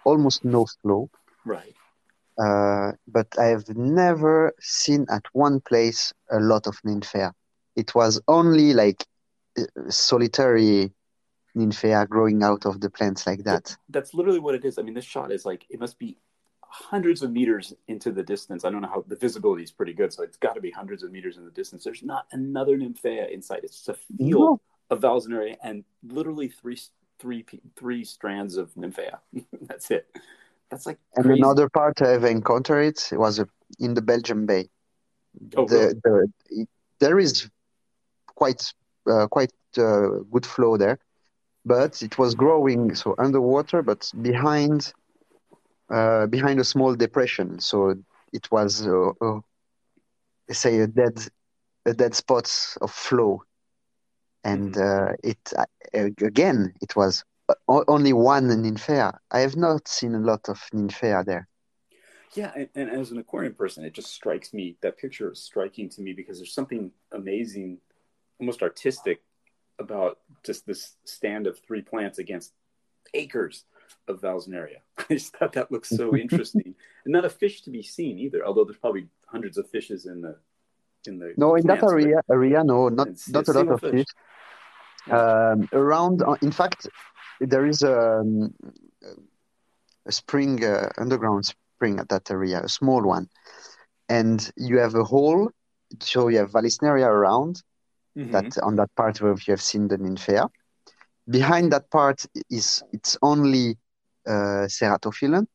[0.04, 1.10] almost no flow.
[1.46, 1.76] Right.
[2.38, 7.32] Uh, but I have never seen at one place a lot of nymphaea.
[7.76, 9.17] It was only like uh,
[9.90, 10.92] solitary
[11.56, 13.76] nymphaea growing out of the plants like that.
[13.90, 14.78] That's literally what it is.
[14.78, 16.18] I mean, this shot is like it must be
[16.70, 18.66] hundreds of meters into the distance.
[18.66, 21.02] I don't know how the visibility is pretty good, so it's got to be hundreds
[21.04, 21.84] of meters in the distance.
[21.84, 23.62] There's not another nymphaea in sight.
[23.64, 24.62] It's just a field No.
[24.90, 26.80] of Valsinaria and literally three
[27.20, 29.18] three pe- strands of nymphaea.
[29.62, 30.06] That's it.
[30.70, 33.40] That's like And another part I've encountered it, was
[33.80, 34.70] in the Belgium Bay.
[35.56, 37.50] Oh, the, the, it- there is
[38.36, 38.74] quite
[39.30, 41.00] quite uh, good flow there,
[41.66, 44.94] but it was growing so underwater, but behind
[45.90, 47.60] uh, behind a small depression.
[47.60, 47.96] So
[48.34, 49.40] it was uh, uh,
[50.52, 51.18] say a dead
[51.86, 52.52] a dead spot
[52.82, 53.44] of flow,
[54.44, 55.66] and uh, it uh,
[56.22, 57.24] again it was
[57.68, 59.18] only one nymphaea.
[59.32, 61.48] I have not seen a lot of nymphaea there.
[62.36, 65.90] Yeah, and, and as an aquarium person, it just strikes me that picture is striking
[65.90, 67.80] to me because there's something amazing,
[68.40, 69.22] almost artistic,
[69.80, 72.54] about just this stand of three plants against
[73.14, 73.66] acres
[74.08, 74.78] of Valsinaria.
[74.98, 76.74] I just thought that looked so interesting,
[77.06, 78.46] and not a fish to be seen either.
[78.46, 80.36] Although there's probably hundreds of fishes in the
[81.06, 83.80] in the No, in that area, area, no, not it's- not it's a lot of
[83.82, 83.92] fish.
[83.92, 84.06] fish.
[85.10, 86.88] Um, around, uh, in fact,
[87.40, 88.54] there is a, um,
[90.06, 93.30] a spring, uh, underground spring at that area, a small one,
[94.10, 95.50] and you have a hole.
[96.02, 97.64] So you have Vallisneria around
[98.18, 98.32] Mhm.
[98.32, 100.50] that on that part where you have seen the nymphaea.
[101.30, 103.78] Behind that part is it's only
[104.26, 105.48] uh, Ceratophyllum,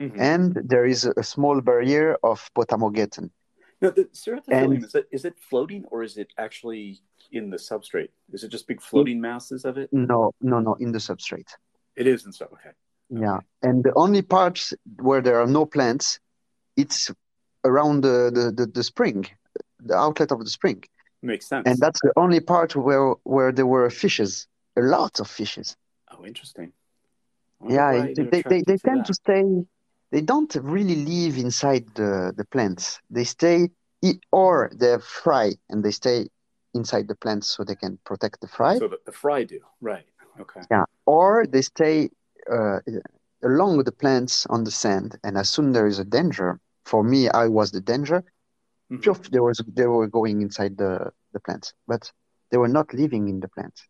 [0.00, 0.18] Mhm.
[0.18, 3.30] and there is a, a small barrier of Potamogeton.
[3.82, 7.58] Now, the ceratophyllum, And- is it is it floating or is it actually in the
[7.58, 8.10] substrate?
[8.32, 9.88] Is it just big floating masses of it?
[9.92, 11.50] No, no, no, in the substrate.
[11.96, 12.72] It is, in so okay.
[13.10, 14.72] Yeah, and the only parts
[15.02, 16.20] where there are no plants,
[16.76, 17.10] it's
[17.64, 19.26] around the, the, the, the spring,
[19.80, 20.84] the outlet of the spring.
[21.22, 21.66] Makes sense.
[21.68, 24.46] And that's the only part where where there were fishes,
[24.76, 25.76] a lot of fishes.
[26.12, 26.72] oh, interesting.
[27.68, 29.06] Yeah, they, they, they attracted tend that.
[29.06, 29.44] to stay,
[30.12, 33.00] they don't really live inside the, the plants.
[33.10, 33.68] They stay,
[34.02, 36.28] e- or they're fry and they stay
[36.74, 38.78] inside the plants so they can protect the fry.
[38.78, 40.06] So the, the fry do, right?
[40.40, 40.62] Okay.
[40.70, 42.10] Yeah, or they stay
[42.50, 42.78] uh,
[43.44, 47.28] along the plants on the sand, and as soon there is a danger, for me,
[47.28, 48.24] I was the danger.
[48.90, 49.30] Mhm.
[49.30, 52.12] There was they were going inside the the plants, but
[52.50, 53.86] they were not living in the plants.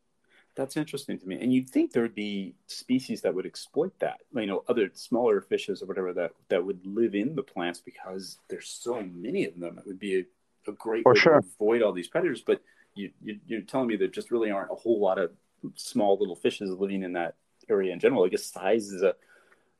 [0.57, 1.39] That's interesting to me.
[1.41, 5.41] And you'd think there would be species that would exploit that, you know, other smaller
[5.41, 9.59] fishes or whatever that that would live in the plants because there's so many of
[9.59, 9.79] them.
[9.79, 11.41] It would be a, a great For way sure.
[11.41, 12.43] to avoid all these predators.
[12.43, 12.61] But
[12.95, 15.31] you, you you're telling me there just really aren't a whole lot of
[15.77, 17.37] small little fishes living in that
[17.69, 18.25] area in general.
[18.25, 19.15] I guess size is a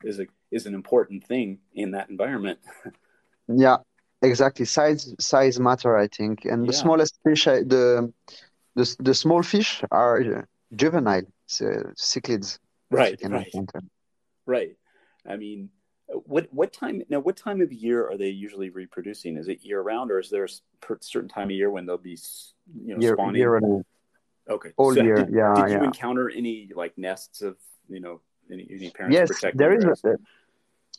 [0.03, 2.59] is a is an important thing in that environment.
[3.47, 3.77] Yeah,
[4.21, 4.65] exactly.
[4.65, 6.79] Size size matter, I think, and the Yeah.
[6.79, 8.13] smallest fish, I- the
[8.75, 11.25] the the small fish are juvenile
[11.61, 12.59] uh, cichlids.
[12.89, 13.53] Right, right.
[14.45, 14.75] Right.
[15.25, 15.69] I mean,
[16.07, 17.19] what what time now?
[17.19, 19.37] What time of year are they usually reproducing?
[19.37, 20.49] Is it year round, or is there a
[20.99, 22.17] certain time of year when they'll be,
[22.73, 23.39] you know, Year, spawning?
[23.39, 23.85] year and
[24.49, 25.17] okay, all So year.
[25.25, 25.85] Did, Yeah, did you yeah.
[25.85, 27.55] encounter any like nests of
[27.87, 30.17] you know any, any parents Yes, there is a,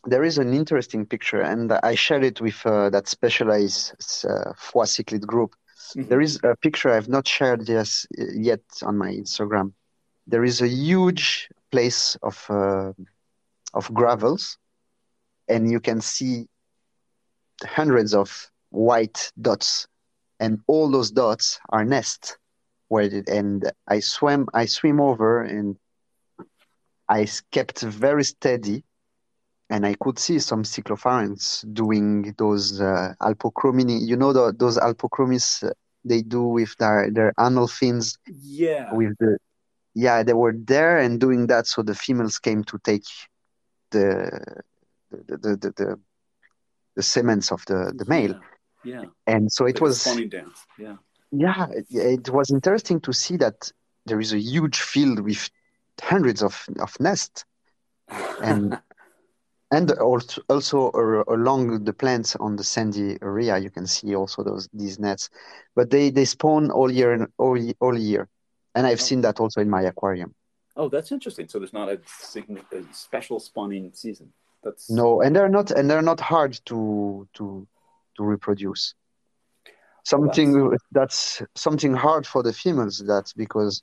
[0.04, 3.94] there is an interesting picture, and I shared it with uh, that specialized
[4.24, 5.54] uh, Fwa cichlid group.
[5.94, 6.08] Mhm.
[6.08, 9.72] There is a picture I've not shared yes, yet on my Instagram.
[10.26, 12.92] There is a huge place of uh,
[13.74, 14.58] of gravels,
[15.48, 16.46] and you can see
[17.64, 19.86] hundreds of white dots,
[20.40, 22.36] and all those dots are nests.
[22.88, 25.78] Where it, and I swam, I swim over, and
[27.08, 28.84] I kept very steady,
[29.72, 31.36] and I could see some cyclopharynx
[31.72, 33.96] doing those uh, Haplochromini.
[34.10, 35.72] You know the, those haplochromis uh,
[36.10, 38.18] they do with their their anal fins
[38.64, 38.92] Yeah.
[38.98, 39.38] with the
[40.04, 43.06] yeah they were there and doing that so the females came to take
[43.94, 44.06] the
[45.10, 45.88] the the the, the,
[46.96, 48.34] the semens of the the male
[48.84, 49.02] Yeah.
[49.02, 49.04] yeah.
[49.34, 50.58] and so it Like was spawning dance.
[50.84, 50.96] Yeah.
[51.44, 51.86] yeah it,
[52.18, 53.58] it was interesting to see that
[54.06, 55.42] there is a huge field with
[56.12, 56.54] hundreds of
[56.86, 57.44] of nests
[58.42, 58.62] and
[59.72, 60.90] and also
[61.28, 65.30] along the plants on the sandy area you can see also those these nets
[65.74, 68.28] but they they spawn all year all, all year
[68.74, 69.08] and i've Oh.
[69.10, 70.32] seen that also in my aquarium
[70.74, 71.48] Oh, that's interesting.
[71.48, 72.00] So there's not a,
[72.78, 74.32] a special spawning season.
[74.64, 77.66] That's no and they're not and they're not hard to to
[78.16, 78.94] to reproduce
[80.04, 83.82] something that's something hard for the females that's because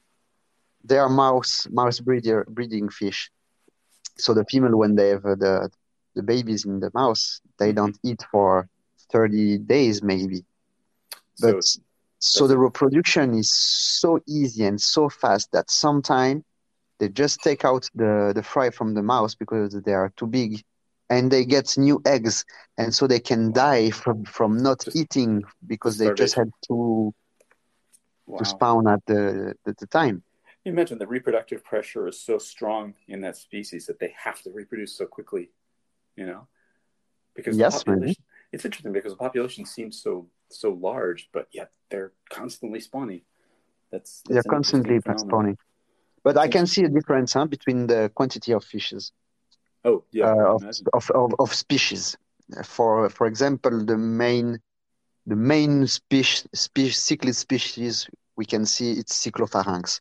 [0.84, 3.30] they are mouse mouse breeder breeding fish
[4.20, 5.70] so the female when they have the
[6.16, 8.68] the babies in the mouse they don't eat for
[9.12, 10.44] 30 days maybe
[11.36, 11.54] so.
[11.54, 11.64] but
[12.20, 16.44] so the reproduction is so easy and so fast that sometimes
[17.00, 20.62] they just take out the the fry from the mouse because they are too big
[21.10, 22.46] and they get new eggs
[22.78, 27.14] and so they can die from from not Just eating because they just had to
[28.28, 28.38] wow.
[28.38, 30.24] to spawn at the the, the time
[30.70, 34.52] You imagine the reproductive pressure is so strong in that species that they have to
[34.52, 35.50] reproduce so quickly,
[36.16, 36.48] you know?
[37.36, 42.14] Because Yes, population, it's interesting because the population seems so so large, but yet they're
[42.30, 43.22] constantly spawning.
[43.92, 45.58] That's, that's they're constantly spawning
[46.24, 49.12] but i can see a difference huh, between the quantity of fishes
[49.86, 50.64] Oh yeah, uh, of,
[50.94, 52.18] of, of, of species.
[52.64, 54.60] For for example, the main
[55.26, 60.00] the main species, species cichlid species we can see it's Cyclopharynx.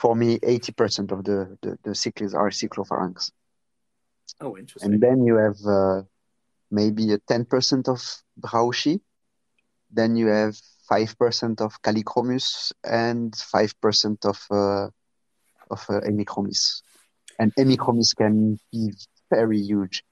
[0.00, 3.30] For me, eighty percent of the, the the cichlids are Cyclopharynx,
[4.40, 4.94] Oh, interesting.
[4.94, 6.02] and then you have uh,
[6.70, 8.00] maybe a ten percent of
[8.40, 9.00] Brauschi.
[9.92, 10.56] Then you have
[10.88, 14.88] five percent of Callichromus and five percent of uh,
[15.70, 16.00] of uh.
[17.38, 18.92] And Hemichromis can be
[19.30, 20.02] very huge.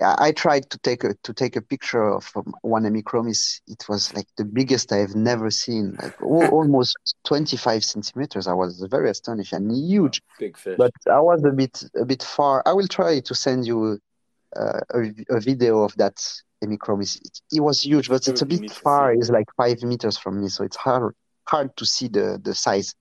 [0.00, 3.60] I I tried to take a to take a picture of um, one Hemichromis.
[3.66, 8.46] It was like the biggest I've never seen, like almost 25 centimeters.
[8.46, 10.22] I was very astonished and huge.
[10.38, 10.76] Big fish.
[10.78, 12.62] But I was a bit a bit far.
[12.66, 13.98] I will try to send you
[14.56, 16.24] uh, a, a video of that
[16.62, 17.16] Hemichromis.
[17.16, 19.12] It, it was huge, but It it's a bit far.
[19.12, 21.14] It's like five meters from me, so it's hard
[21.44, 22.94] hard to see the the size.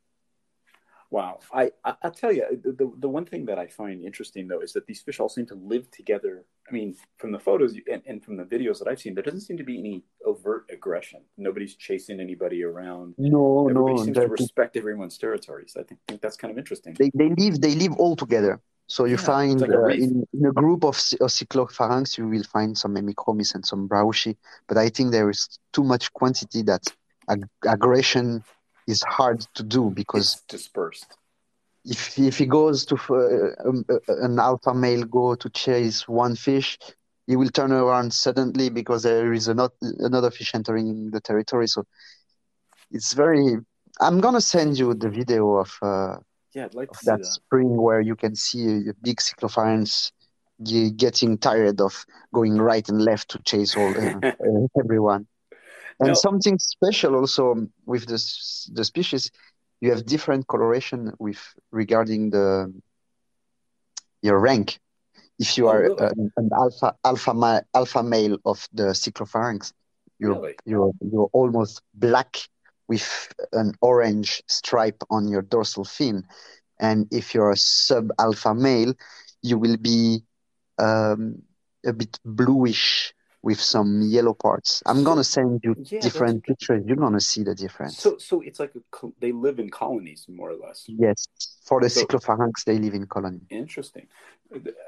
[1.12, 4.48] Wow, I, I I'll tell you the, the the one thing that I find interesting
[4.48, 6.46] though is that these fish all seem to live together.
[6.70, 9.24] I mean, from the photos you- and, and from the videos that I've seen, there
[9.24, 11.22] doesn't seem to be any overt aggression.
[11.38, 13.16] Nobody's chasing anybody around.
[13.18, 15.76] No, Everybody no, seems to respect everyone's territories.
[15.78, 16.94] I think, think that's kind of interesting.
[16.98, 18.62] they, they live they live all together.
[18.88, 22.44] So you Yeah, find like uh, in, in a group of, of Cyclopharynx, you will
[22.44, 24.36] find some Hemichromis and some Brauschi,
[24.68, 26.84] but I think there is too much quantity that
[27.30, 28.44] ag- aggression
[28.92, 31.08] is hard to do because It's dispersed.
[31.86, 36.36] if if he goes to uh, um, uh, an alpha male go to chase one
[36.36, 36.78] fish,
[37.28, 39.74] he will turn around suddenly because there is another
[40.10, 41.68] another fish entering the territory.
[41.68, 41.84] So
[42.92, 43.46] it's very.
[44.00, 45.72] I'm gonna send you the video of.
[45.82, 46.18] Uh,
[46.54, 47.34] Yeah, I'd like of that that.
[47.40, 50.12] spring where you can see a, big cyclopharynx
[51.04, 51.94] getting tired of
[52.34, 55.24] going right and left to chase all uh, uh, everyone.
[56.02, 59.32] And Now- something special also with the s- the species,
[59.82, 61.40] you have different coloration with
[61.72, 62.74] regarding the
[64.22, 64.80] your rank.
[65.40, 66.08] If you Oh, are really?
[66.12, 69.74] an, an alpha alpha ma- alpha male of the cyclopharynx,
[70.20, 70.56] you're Really?
[70.66, 72.38] you're you're almost black
[72.88, 73.08] with
[73.54, 76.28] an orange stripe on your dorsal fin.
[76.80, 78.94] And if you're a sub alpha male,
[79.42, 80.24] you will be
[80.78, 81.44] um,
[81.86, 83.14] a bit bluish
[83.44, 84.84] with some yellow parts.
[84.86, 86.84] I'm So- gonna send you Yeah, different pictures.
[86.86, 87.98] You're gonna see the difference.
[87.98, 90.86] So, so it's like a, they live in colonies, more or less.
[90.88, 91.28] yes,
[91.64, 93.42] for the So- cyclopharynx, they live in colonies.
[93.50, 94.08] Interesting.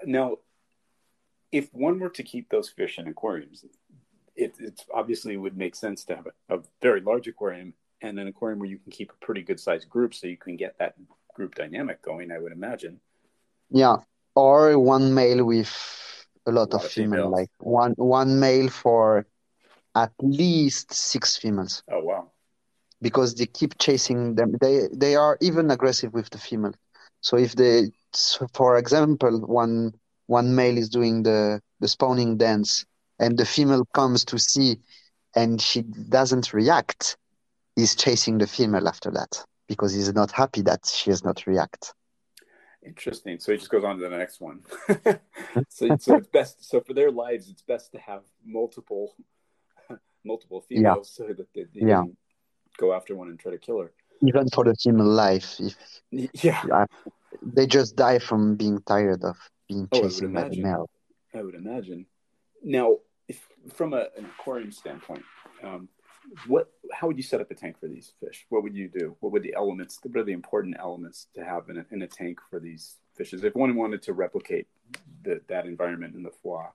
[0.06, 0.38] Now,
[1.51, 3.66] if one were to keep those fish in aquariums,
[4.36, 8.28] it it's obviously would make sense to have a, a very large aquarium and an
[8.28, 10.95] aquarium where you can keep a pretty good sized group, so you can get that
[11.36, 12.32] group dynamic going.
[12.32, 12.99] I would imagine.
[13.70, 13.97] Yeah,
[14.36, 15.72] or one male with
[16.46, 17.32] a lot, A lot of of female, females.
[17.32, 19.26] like one one male for
[19.96, 21.84] at least six females.
[21.89, 22.32] Oh wow!
[23.02, 24.56] because they keep chasing them.
[24.62, 26.74] They they are even aggressive with the female.
[27.22, 29.94] So if they, so for example, one
[30.28, 32.86] one male is doing the the spawning dance,
[33.20, 34.80] and the female comes to see,
[35.36, 37.18] and she doesn't react,
[37.76, 41.94] he's chasing the female after that because he's not happy that she does not react.
[42.86, 43.39] Interesting.
[43.39, 44.61] So he just goes on to the next one.
[45.69, 46.63] so, so it's best.
[46.69, 49.15] So for their lives, it's best to have multiple,
[50.25, 52.03] multiple females, so that they, they Yeah.
[52.77, 53.91] go after one and try to kill her.
[54.25, 55.75] Even for the female life, if
[56.11, 56.86] Yeah,
[57.41, 60.89] they just die from being tired of being Oh, I chased by the male.
[61.34, 62.05] I would imagine.
[62.63, 65.23] Now, if from a, an aquarium standpoint,
[65.63, 65.89] um,
[66.47, 68.45] what how would you set up a tank for these fish?
[68.49, 69.15] What would you do?
[69.19, 69.99] What would the elements?
[70.03, 73.43] What are the important elements to have in a, in a tank for these fishes?
[73.43, 74.67] If one wanted to replicate
[75.23, 76.67] the, that environment in the Fwa,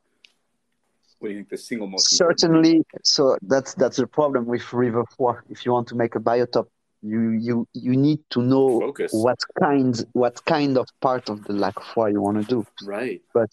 [1.18, 2.84] what do you think the single most certainly?
[3.02, 5.40] So that's that's the problem with river Fwa.
[5.50, 6.66] If you want to make a biotop,
[7.02, 9.12] you you you need to know Focus.
[9.12, 12.66] what kind what kind of part of the lac Fwa you want to do.
[12.84, 13.22] Right.
[13.34, 13.50] But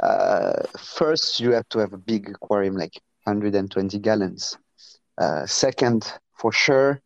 [0.00, 2.92] uh, first, you have to have a big aquarium, like
[3.24, 4.56] 120 gallons.
[5.18, 7.00] Uh, second, for sure,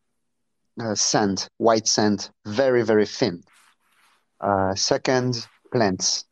[0.81, 3.43] uh, sand, white sand, very very thin.
[4.41, 6.25] Uh, second, plants.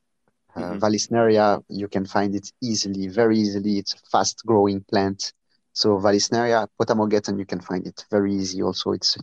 [0.57, 0.81] Uh, Mhm.
[0.81, 3.79] Vallisneria, you can find it easily, very easily.
[3.79, 5.33] It's a fast growing plant.
[5.73, 8.61] So Vallisneria, Potamogeton, you can find it very easy.
[8.63, 9.17] Also, it's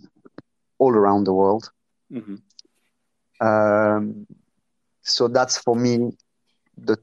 [0.80, 1.72] all around the world.
[2.10, 2.38] hmm
[3.40, 4.26] Um,
[5.04, 6.18] so that's for me
[6.78, 6.98] the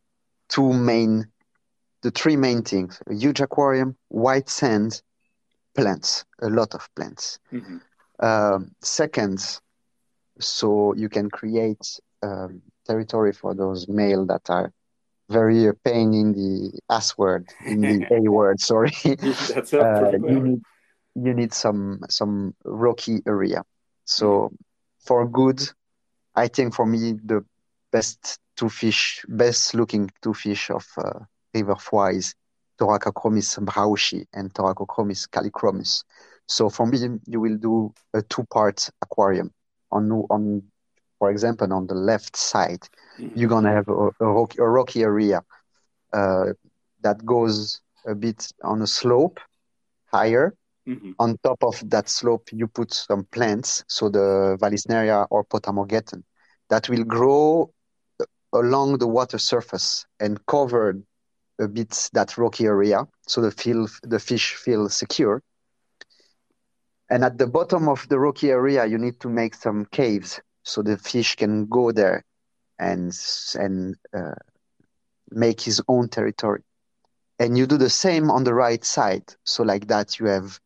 [0.48, 1.26] two main,
[2.02, 5.02] the three main things: a huge aquarium, white sand,
[5.74, 7.38] plants, a lot of plants.
[7.50, 7.78] hmm
[8.20, 9.38] Um, second,
[10.40, 14.72] so you can create um, territory for those male that are
[15.28, 18.60] very a pain in the ass word, in the A word.
[18.60, 18.92] Sorry.
[19.04, 20.62] That's a uh, you need
[21.14, 23.62] you need some some rocky area.
[24.04, 24.52] So
[25.04, 25.60] for good,
[26.34, 27.44] I think for me the
[27.92, 31.20] best two fish, best looking two fish of uh,
[31.54, 32.34] River Fwa is
[32.78, 36.04] Thoracochromis brauschi and Thoracochromis callichromus.
[36.46, 39.50] So for me, you will do a two-part aquarium.
[39.90, 40.62] On on,
[41.18, 43.32] for example, on the left side, Mhm.
[43.36, 45.42] you're gonna have a, a, rocky, a rocky area
[46.12, 46.52] uh,
[47.02, 49.40] that goes a bit on a slope
[50.12, 50.54] higher.
[50.86, 51.14] Mhm.
[51.18, 56.22] On top of that slope, you put some plants, so the Vallisneria or Potamogeton,
[56.68, 57.70] that will grow
[58.52, 60.94] along the water surface and cover
[61.60, 65.42] a bit that rocky area, so the feel the fish feel secure.
[67.10, 70.82] And at the bottom of the rocky area, you need to make some caves so
[70.82, 72.24] the fish can go there
[72.78, 73.12] and
[73.54, 74.34] and uh,
[75.30, 76.62] make his own territory.
[77.38, 79.34] And you do the same on the right side.
[79.44, 80.58] So like that, you have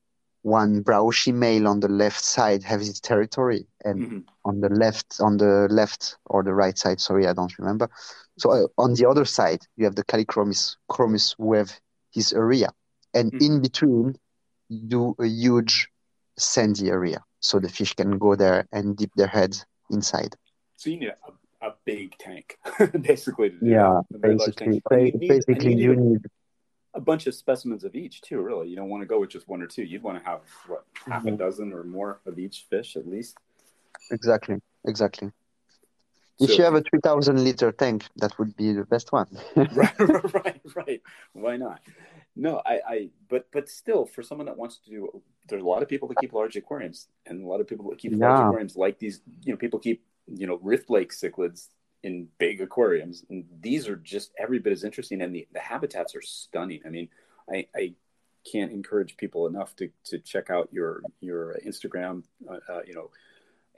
[0.42, 4.24] one brauschi male on the left side have his territory, and Mhm.
[4.44, 7.90] on the left, on the left or the right side, sorry, I don't remember.
[8.38, 11.72] So uh, on the other side, you have the Callichromus chromis who have
[12.12, 12.70] his area,
[13.12, 13.42] and Mhm.
[13.46, 14.16] in between,
[14.68, 15.88] you do a huge
[16.36, 20.36] sandy area, so the fish can go there and dip their heads inside.
[20.76, 22.56] So you need a, a big tank,
[23.00, 23.52] basically.
[23.60, 24.16] Yeah, that.
[24.16, 24.82] A very large basically, tank.
[24.90, 26.26] And you ba- need- basically, you need need
[26.94, 28.40] a bunch of specimens of each too.
[28.40, 29.82] Really, you don't want to go with just one or two.
[29.82, 31.38] You'd want to have what half a Mhm.
[31.38, 33.36] dozen or more of each fish at least.
[34.12, 35.30] exactly, exactly.
[36.40, 39.26] If So- you have a 3,000 liter tank, that would be the best one.
[39.56, 41.02] right, right, right.
[41.32, 41.80] Why not?
[42.36, 45.82] No, I, I, but, but still, for someone that wants to do, there's a lot
[45.82, 48.76] of people that keep large aquariums, and a lot of people that keep large aquariums
[48.76, 49.20] like these.
[49.42, 51.68] You know, people keep, you know, Rift Lake cichlids
[52.04, 56.14] in big aquariums, and these are just every bit as interesting, and the, the habitats
[56.14, 56.80] are stunning.
[56.86, 57.08] I mean,
[57.52, 57.94] I, I
[58.50, 63.10] can't encourage people enough to, to check out your your Instagram, uh, uh, you know,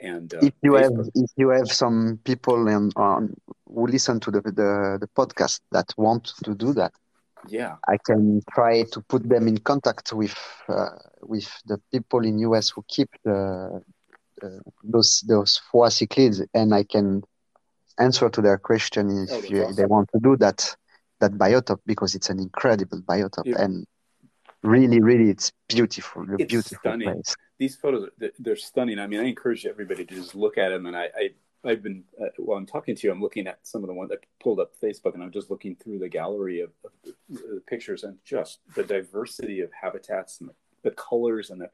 [0.02, 3.34] and uh, if you have if you have some people in, on
[3.66, 6.92] who listen to the, the the podcast that want to do that,
[7.48, 10.36] yeah, I can try to put them in contact with
[10.68, 10.90] uh,
[11.22, 13.80] with the people in US who keep the,
[14.40, 17.22] the those those four cichlids, and I can
[17.98, 19.76] answer to their question Oh, if that's you, awesome.
[19.76, 20.76] they want to do that
[21.20, 23.62] that biotop because it's an incredible biotop Yeah.
[23.64, 23.86] and
[24.62, 27.12] really really it's beautiful It's beautiful stunning.
[27.12, 27.34] place.
[27.58, 30.86] these photos they're- they're stunning i mean i encourage everybody to just look at them
[30.86, 31.30] and i, I
[31.64, 34.10] i've been uh, while i'm talking to you i'm looking at some of the ones
[34.10, 37.62] that pulled up facebook and i'm just looking through the gallery of, of the, the
[37.66, 41.70] pictures and just the diversity of habitats and the, the colors and the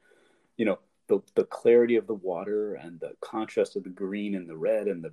[0.57, 0.79] you know
[1.09, 4.87] the, the clarity of the water and the contrast of the green and the red
[4.87, 5.11] and the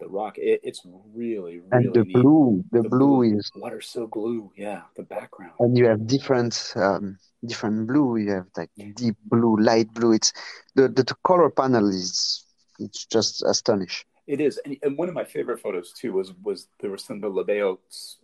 [0.00, 0.82] the rock it, it's
[1.14, 2.12] really really And the neat.
[2.12, 6.72] blue, the, The blue is water so blue yeah the background and you have different
[6.76, 8.16] um, different blue.
[8.16, 10.12] You have like deep blue, light blue.
[10.12, 10.32] It's
[10.74, 12.44] the, the the color panel is
[12.78, 14.06] it's just astonishing.
[14.26, 17.16] It is, and, and one of my favorite photos too was was there was some
[17.16, 17.78] of the labeo,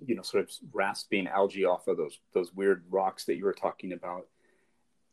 [0.05, 3.53] you know, sort of rasping algae off of those those weird rocks that you were
[3.53, 4.27] talking about,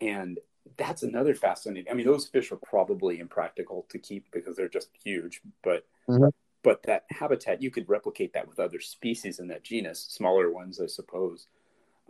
[0.01, 0.39] and
[0.77, 1.91] that's another fascinating.
[1.91, 6.31] I mean, those fish are probably impractical to keep because they're just huge, but Mhm.
[6.67, 10.75] But that habitat you could replicate that with other species in that genus, smaller ones,
[10.85, 11.47] I suppose.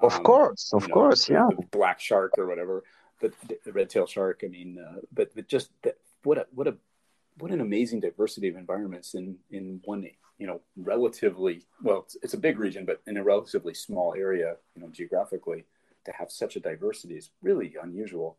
[0.07, 1.49] Of Um, course, of you know, course, yeah.
[1.79, 2.75] black shark or whatever,
[3.21, 4.37] but the, the red tail shark.
[4.43, 5.95] I mean, uh, but, but just that,
[6.27, 6.75] what a what a
[7.41, 9.25] what an amazing diversity of environments in
[9.57, 10.01] in one
[10.41, 10.59] you know
[10.93, 11.55] relatively
[11.87, 15.61] well it's, it's a big region but in a relatively small area you know geographically
[16.07, 18.29] to have such a diversity is really unusual.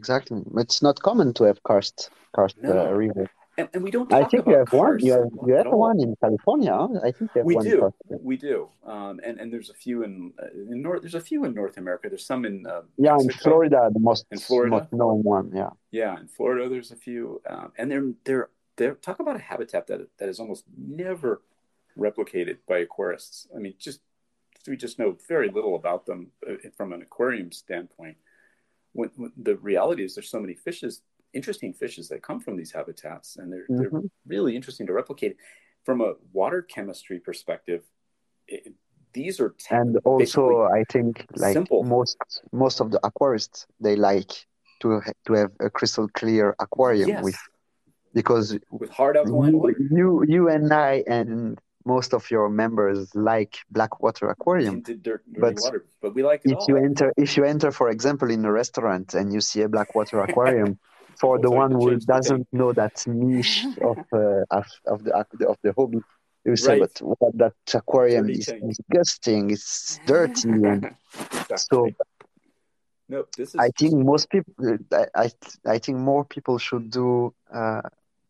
[0.00, 0.38] Exactly.
[0.62, 1.98] It's not common to have karst
[2.36, 2.72] karst No.
[2.72, 3.26] uh, river.
[3.58, 4.10] And, and we don't.
[4.12, 4.86] I talk think about you have one.
[4.92, 6.72] karst You have you have one in California.
[7.08, 7.64] I think have We one.
[7.64, 7.96] do, karst.
[8.30, 11.00] we do, um, and and there's a few in, uh, in North.
[11.02, 12.08] There's a few in North America.
[12.08, 14.70] There's some in uh, Yeah, in Florida, the most In Florida?
[14.76, 15.50] most known one.
[15.54, 15.70] Yeah.
[15.90, 19.88] Yeah, in Florida, there's a few, um, and they're they're they're talk about a habitat
[19.88, 21.42] that that is almost never
[21.98, 23.48] replicated by aquarists.
[23.54, 24.00] I mean, just
[24.68, 28.18] we just know very little about them uh, from an aquarium standpoint.
[28.92, 31.02] When, when the reality is, there's so many fishes,
[31.32, 34.10] interesting fishes that come from these habitats, and they're they're Mhm.
[34.26, 35.36] really interesting to replicate.
[35.84, 37.82] From a water chemistry perspective,
[38.46, 38.74] it,
[39.12, 41.82] these are te- And also, I think like simple.
[41.82, 42.18] most
[42.52, 44.32] most of the aquarists, they like
[44.80, 47.38] to to have a crystal clear aquarium yes, with
[48.14, 49.76] because with hard alkaline you, water.
[49.90, 54.82] you you and I and most of your members like black water aquarium.
[54.82, 56.66] Dirt, But water, but we like it If all.
[56.68, 59.94] you enter, if you enter, for example, in a restaurant and you see a black
[59.94, 60.78] water aquarium,
[61.20, 65.12] for the one who doesn't know that niche of uh, of, of the
[65.48, 65.98] of the hobby,
[66.44, 66.90] you say, Right.
[67.00, 69.50] "But what, that aquarium Dirty is tank." disgusting.
[69.50, 70.94] It's dirty." and
[71.56, 71.96] so Exactly.
[73.08, 74.54] no, this is I think most people,
[74.92, 75.30] I, I
[75.66, 77.82] I think more people should do uh,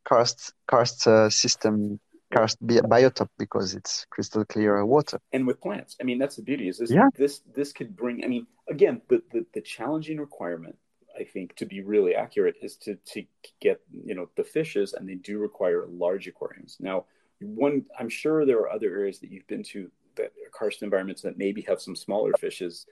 [0.04, 1.98] karst karst uh, system
[2.34, 5.18] karst bi- biotop because it's crystal clear water.
[5.32, 5.96] and with plants.
[6.00, 6.68] I mean, that's the beauty.
[6.68, 7.08] Is this Yeah.
[7.16, 8.24] this this could bring?
[8.24, 10.76] I mean, again, the, the the challenging requirement,
[11.18, 13.24] I think, to be really accurate, is to to
[13.60, 16.76] get you know the fishes, and they do require large aquariums.
[16.80, 17.06] Now,
[17.40, 21.22] one, I'm sure there are other areas that you've been to that are karst environments
[21.22, 22.86] that maybe have some smaller fishes,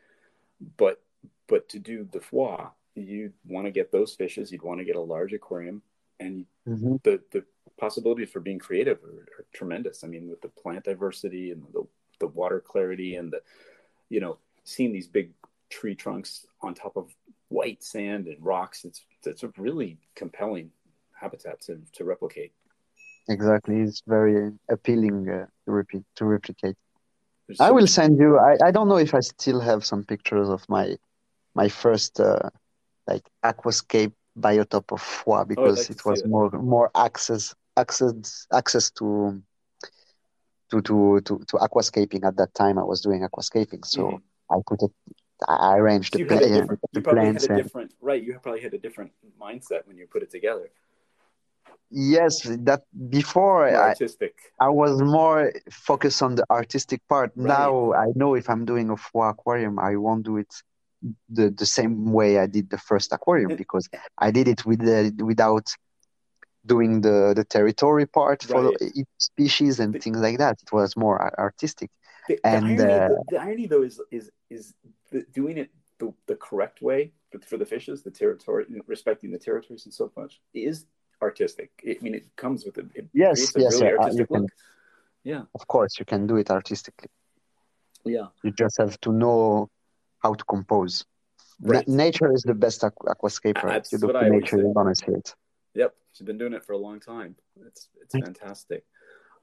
[0.77, 1.03] but
[1.47, 4.51] but to do the Fwa, you want to get those fishes.
[4.51, 5.83] You'd want to get a large aquarium,
[6.21, 7.03] and Mhm.
[7.03, 7.45] the the
[7.77, 10.03] possibilities for being creative are, are tremendous.
[10.03, 11.87] I mean, with the plant diversity and the
[12.19, 13.43] the water clarity and the
[14.09, 15.33] you know seeing these big
[15.69, 17.15] tree trunks on top of
[17.49, 20.71] white sand and rocks, it's it's a really compelling
[21.21, 22.53] habitat to, to replicate.
[23.29, 26.77] Exactly, it's very appealing uh, to repeat to replicate.
[27.49, 28.39] There's I so will much- send you.
[28.39, 30.97] I, I don't know if I still have some pictures of my
[31.55, 32.51] my first uh,
[33.07, 39.43] like aquascape biotop of Fwa because like it was more more access access access to
[40.71, 42.79] to to to to aquascaping at that time.
[42.79, 44.23] I was doing aquascaping, so Mhm.
[44.51, 44.93] I put it.
[45.49, 48.23] I arranged the, you, had a pla- different, the plants a and different right.
[48.23, 50.71] You probably had a different mindset when you put it together.
[51.91, 52.83] yes, that
[53.19, 54.35] before More artistic.
[54.61, 57.31] I was more focused on the artistic part.
[57.37, 57.49] Right.
[57.59, 60.53] Now I know if I'm doing a Fwa aquarium, I won't do it
[61.29, 63.89] the the same way I did the first aquarium It- because
[64.27, 65.67] I did it with the, without
[66.65, 68.77] doing the the territory part for Right.
[69.01, 70.55] each species and The- things like that.
[70.65, 71.91] It was more artistic.
[72.29, 74.25] The, the And, irony, uh, the, the irony, though, is is
[74.57, 74.65] is
[75.11, 79.39] the, doing it the, the correct way for, for the fishes, the territory, respecting the
[79.39, 80.87] territories and so much, is
[81.23, 81.71] artistic.
[81.87, 84.51] I mean, it comes with a, it Yes, yes, really you artistic can- look.
[85.25, 87.09] Yeah, Of course, you can do it artistically.
[88.05, 89.69] yeah, You just have to know
[90.23, 91.05] how to compose.
[91.59, 93.67] Na- nature is the best aqu- aquascaper.
[93.69, 95.35] That's you what look I to always nature, you're gonna see it.
[95.75, 95.95] yep.
[96.13, 97.35] She's been doing it for a long time.
[97.67, 98.85] It's it's fantastic.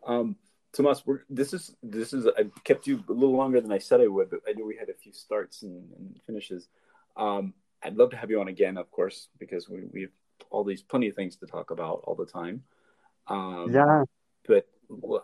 [0.08, 0.38] Um,
[0.76, 4.02] Tomas, we're, this is this is I kept you a little longer than I said
[4.02, 6.68] I would, but I knew we had a few starts and, and finishes.
[7.16, 7.54] Um,
[7.84, 10.12] I'd love to have you on again, of course, because we we have
[10.50, 12.64] all these plenty of things to talk about all the time.
[13.28, 14.04] Um, Yeah.
[14.48, 14.68] but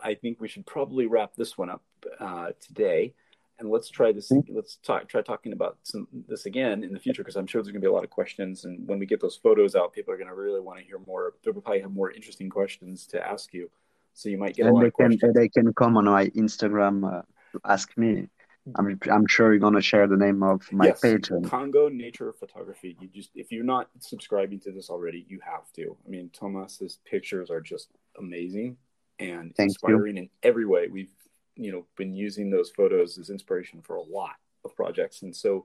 [0.02, 1.82] I think we should probably wrap this one up
[2.18, 3.14] uh, today,
[3.58, 4.30] and let's try this.
[4.30, 4.54] Mm-hmm.
[4.54, 5.08] Let's talk.
[5.08, 7.86] Try talking about some this again in the future because I'm sure there's going to
[7.86, 10.28] be a lot of questions, and when we get those photos out, people are going
[10.28, 11.34] to really want to hear more.
[11.42, 13.68] They'll probably have more interesting questions to ask you,
[14.14, 16.26] so you might get a and lot they of can they can come on my
[16.28, 17.22] Instagram uh,
[17.52, 18.28] to ask me.
[18.76, 21.30] I'm I'm sure you're gonna share the name of my yes, page.
[21.30, 22.96] And, Congo Nature Photography.
[23.00, 25.96] You just if you're not subscribing to this already, you have to.
[26.06, 27.88] I mean, Tomas's pictures are just
[28.18, 28.76] amazing
[29.18, 29.88] and Thank you.
[29.88, 30.88] inspiring in every way.
[30.88, 31.12] We've
[31.56, 35.64] you know been using those photos as inspiration for a lot of projects, and so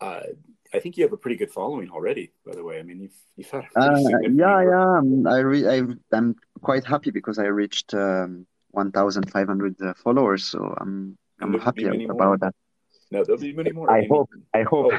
[0.00, 0.20] uh,
[0.74, 2.32] I think you have a pretty good following already.
[2.44, 4.98] By the way, I mean you've you've had uh, yeah, yeah.
[4.98, 5.82] um, I re- I
[6.12, 12.18] I'm quite happy because I reached um, 1,500 uh, followers, so I'm I'm happy about
[12.18, 12.38] more.
[12.38, 12.54] that.
[13.10, 13.90] No, there'll be many more.
[13.90, 14.30] I mean, hope.
[14.52, 14.92] I hope.
[14.92, 14.98] Oh,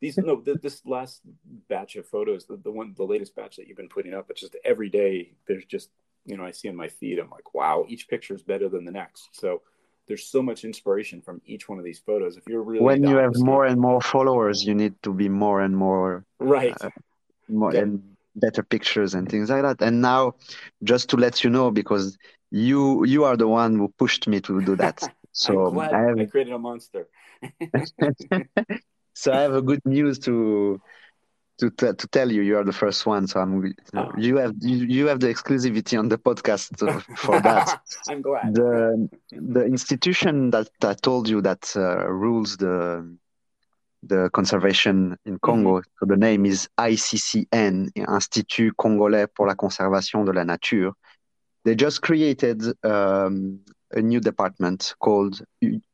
[0.00, 1.20] these no th- this last
[1.68, 4.40] batch of photos the, the one the latest batch that you've been putting up it's
[4.40, 5.90] just every day there's just
[6.24, 8.84] you know i see in my feed i'm like wow each picture is better than
[8.84, 9.62] the next so
[10.06, 13.16] there's so much inspiration from each one of these photos if you're really when you
[13.16, 16.90] have more and more followers, you need to be more and more right uh,
[17.48, 17.82] more Yeah.
[17.82, 18.02] and
[18.36, 19.80] better pictures and things like that.
[19.80, 20.34] And now,
[20.82, 22.18] just to let you know, because
[22.50, 25.08] you you are the one who pushed me to do that.
[25.36, 27.08] So I have I created a monster.
[29.14, 30.80] so I have a good news to
[31.58, 32.42] to t- to tell you.
[32.42, 34.10] You are the first one, so I'm Oh.
[34.18, 37.80] you have you, you have the exclusivity on the podcast to- for that.
[38.08, 38.54] I'm glad.
[38.54, 43.16] the the institution that I told you that uh, rules the
[44.06, 45.80] the conservation in Congo.
[45.98, 50.92] So the name is ICCN, Institut Congolais pour la Conservation de la Nature.
[51.64, 53.60] They just created um,
[53.92, 55.40] a new department called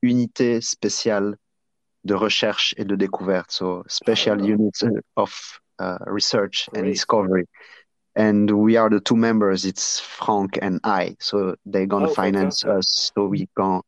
[0.02, 1.36] Unité Spéciale
[2.04, 3.50] de Recherche et de Découverte.
[3.50, 4.44] So special Oh.
[4.44, 4.82] units
[5.16, 6.92] of uh, research and Great.
[6.94, 7.46] discovery.
[8.16, 9.64] And we are the two members.
[9.64, 11.16] It's Frank and I.
[11.20, 12.78] So they're gonna Oh, finance fantastic.
[12.78, 13.12] us.
[13.14, 13.80] So we can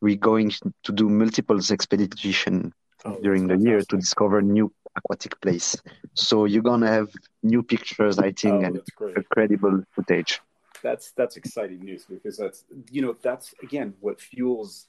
[0.00, 0.50] we're going
[0.82, 2.72] to do multiple expedition
[3.06, 5.76] Oh, during the year to discover new aquatic place.
[6.14, 7.10] So you're gonna have
[7.42, 8.80] new pictures, I think, Oh, and
[9.16, 10.40] incredible footage.
[10.82, 14.88] That's that's exciting news because that's you know that's again what fuels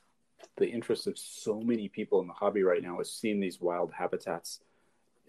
[0.57, 3.91] the interest of so many people in the hobby right now is seeing these wild
[3.91, 4.61] habitats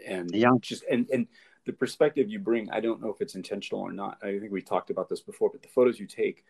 [0.07, 0.51] and Yeah.
[0.61, 1.27] just and and
[1.65, 2.71] the perspective you bring.
[2.71, 4.19] I don't know if it's intentional or not.
[4.23, 6.45] I think we talked about this before, but the photos you take,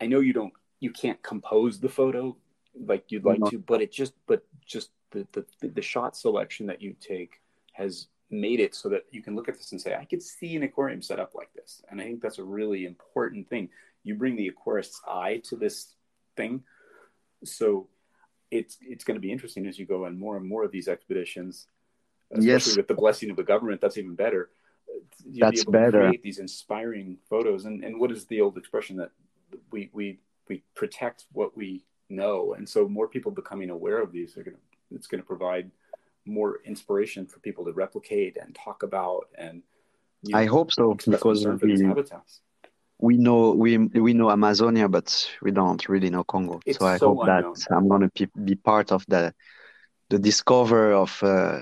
[0.00, 2.36] I know you don't you can't compose the photo
[2.74, 3.46] like you'd like No.
[3.50, 7.40] to, but it just but just the the the shot selection that you take
[7.72, 10.56] has made it so that you can look at this and say, I could see
[10.56, 11.82] an aquarium set up like this.
[11.88, 13.68] And I think that's a really important thing.
[14.02, 15.94] You bring the aquarist's eye to this
[16.36, 16.64] thing.
[17.52, 17.88] So
[18.50, 20.88] it's it's going to be interesting as you go on more and more of these
[20.88, 21.66] expeditions,
[22.30, 22.76] especially Yes.
[22.76, 23.80] with the blessing of the government.
[23.80, 24.50] That's even better.
[25.24, 25.98] You'll That's be able to better.
[26.08, 27.64] create these inspiring photos.
[27.64, 29.10] And and what is the old expression that
[29.70, 34.36] we we we protect what we know, and so more people becoming aware of these
[34.36, 34.62] are going to
[34.94, 35.70] it's going to provide
[36.26, 39.62] more inspiration for people to replicate and talk about and
[40.22, 42.40] you I hope so because for these habitats.
[43.04, 43.70] We know we
[44.06, 45.08] we know Amazonia, but
[45.42, 46.60] we don't really know Congo.
[46.64, 47.44] It's so I so hope that.
[47.76, 49.34] I'm gonna be, be part of the
[50.10, 51.60] the discover of uh,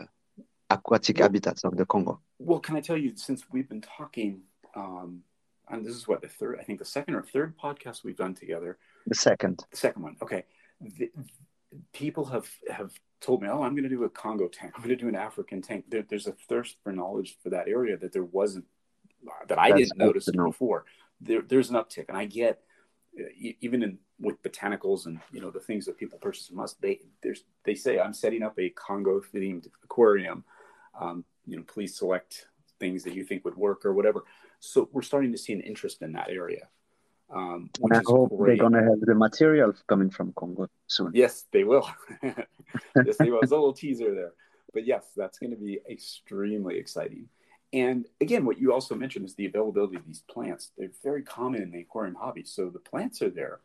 [0.71, 2.21] aquatic Well- habitats of the Congo.
[2.39, 4.43] Well, can I tell you, since we've been talking,
[4.75, 5.23] um,
[5.71, 8.35] and this is what the third, I think the second or third podcast we've done
[8.35, 10.17] together, The second, the second one.
[10.23, 10.43] Okay,
[10.81, 11.11] the,
[11.93, 12.49] people have
[12.79, 14.73] have told me, oh, I'm going to do a Congo tank.
[14.75, 15.85] I'm going to do an African tank.
[15.89, 18.65] There, there's a thirst for knowledge for that area that there wasn't
[19.49, 20.47] that I That's didn't notice know.
[20.47, 20.85] before.
[21.23, 22.61] There, there's an uptick, and I get
[23.19, 23.25] uh,
[23.61, 26.75] even in with botanicals and you know the things that people purchase from us.
[26.81, 30.45] They there's they say I'm setting up a Congo themed aquarium.
[30.99, 32.47] Um, you know, please select
[32.79, 34.25] things that you think would work or whatever.
[34.61, 36.69] So we're starting to see an interest in that area.
[37.35, 38.59] Um, I hope great.
[38.59, 41.13] they're gonna have the material coming from Congo soon.
[41.15, 41.89] Yes, they will.
[42.23, 43.41] yes, they will.
[43.41, 44.33] It's a little teaser there.
[44.73, 47.29] But yes, that's going to be extremely exciting.
[47.73, 50.73] And again, what you also mentioned is the availability of these plants.
[50.77, 52.45] They're very common in the aquarium hobby.
[52.45, 53.61] So the plants are there.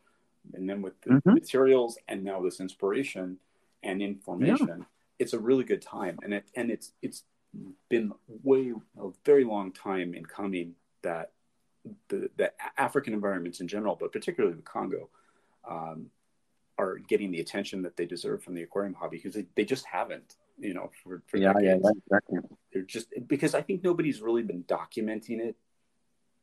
[0.54, 1.34] And then with the Mhm.
[1.34, 3.38] materials and now this inspiration
[3.82, 4.86] and information,
[5.18, 6.18] it's a really good time.
[6.22, 7.24] And it and it's it's
[7.88, 8.12] been
[8.42, 11.32] way a very long time in coming that
[12.08, 15.10] the the African environments in general, but particularly the Congo,
[15.64, 16.10] um,
[16.78, 19.84] are getting the attention that they deserve from the aquarium hobby because they, they just
[19.84, 21.82] haven't, you know, for, for Yeah, yeah, decades.
[21.84, 22.38] yeah, exactly.
[22.72, 25.56] They're just because I think nobody's really been documenting it.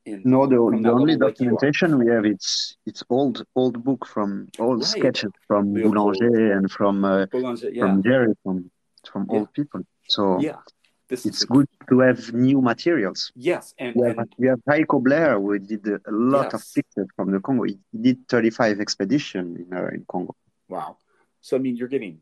[0.05, 1.51] In, No, the, the only level like you are.
[1.51, 4.87] documentation we have it's it's old old book from old Right.
[4.87, 5.73] sketches from.
[5.73, 8.69] Boulenger and from uh, Boulenger, yeah, from Jerry from
[9.11, 9.35] from Yeah.
[9.39, 9.81] old people.
[10.07, 10.59] So yeah.
[11.07, 13.31] This it's good to have new materials.
[13.35, 17.05] Yes, and, We have, and we have Heiko Bleher who did a, lot of pictures
[17.15, 17.63] from the Congo.
[17.65, 17.77] He
[18.07, 20.33] did 35 expedition in uh, in Congo.
[20.67, 20.97] Wow.
[21.45, 22.17] So I mean, you're getting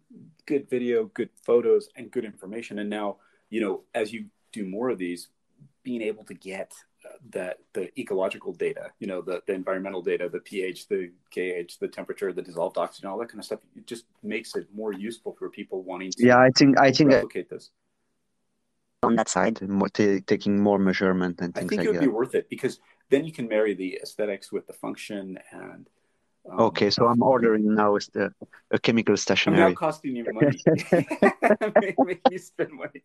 [0.45, 2.79] good video, good photos, and good information.
[2.79, 3.19] And now,
[3.49, 5.29] you know, as you do more of these,
[5.81, 6.73] being able to get
[7.29, 11.87] that the ecological data, you know, the, the environmental data, the pH, the KH, the
[11.87, 15.33] temperature, the dissolved oxygen, all that kind of stuff, it just makes it more useful
[15.39, 17.69] for people wanting to Yeah, I think I think replicate this.
[19.03, 21.67] on that side, more ta taking more measurement and things.
[21.67, 22.11] I think like it would that.
[22.11, 25.87] be worth it because then you can marry the aesthetics with the function and.
[26.51, 28.31] Um, Okay, so I'm ordering now is the
[28.71, 29.61] a chemical stationery.
[29.63, 29.75] I'm stationery.
[29.75, 31.95] costing you money.
[32.05, 33.03] make, you spend money.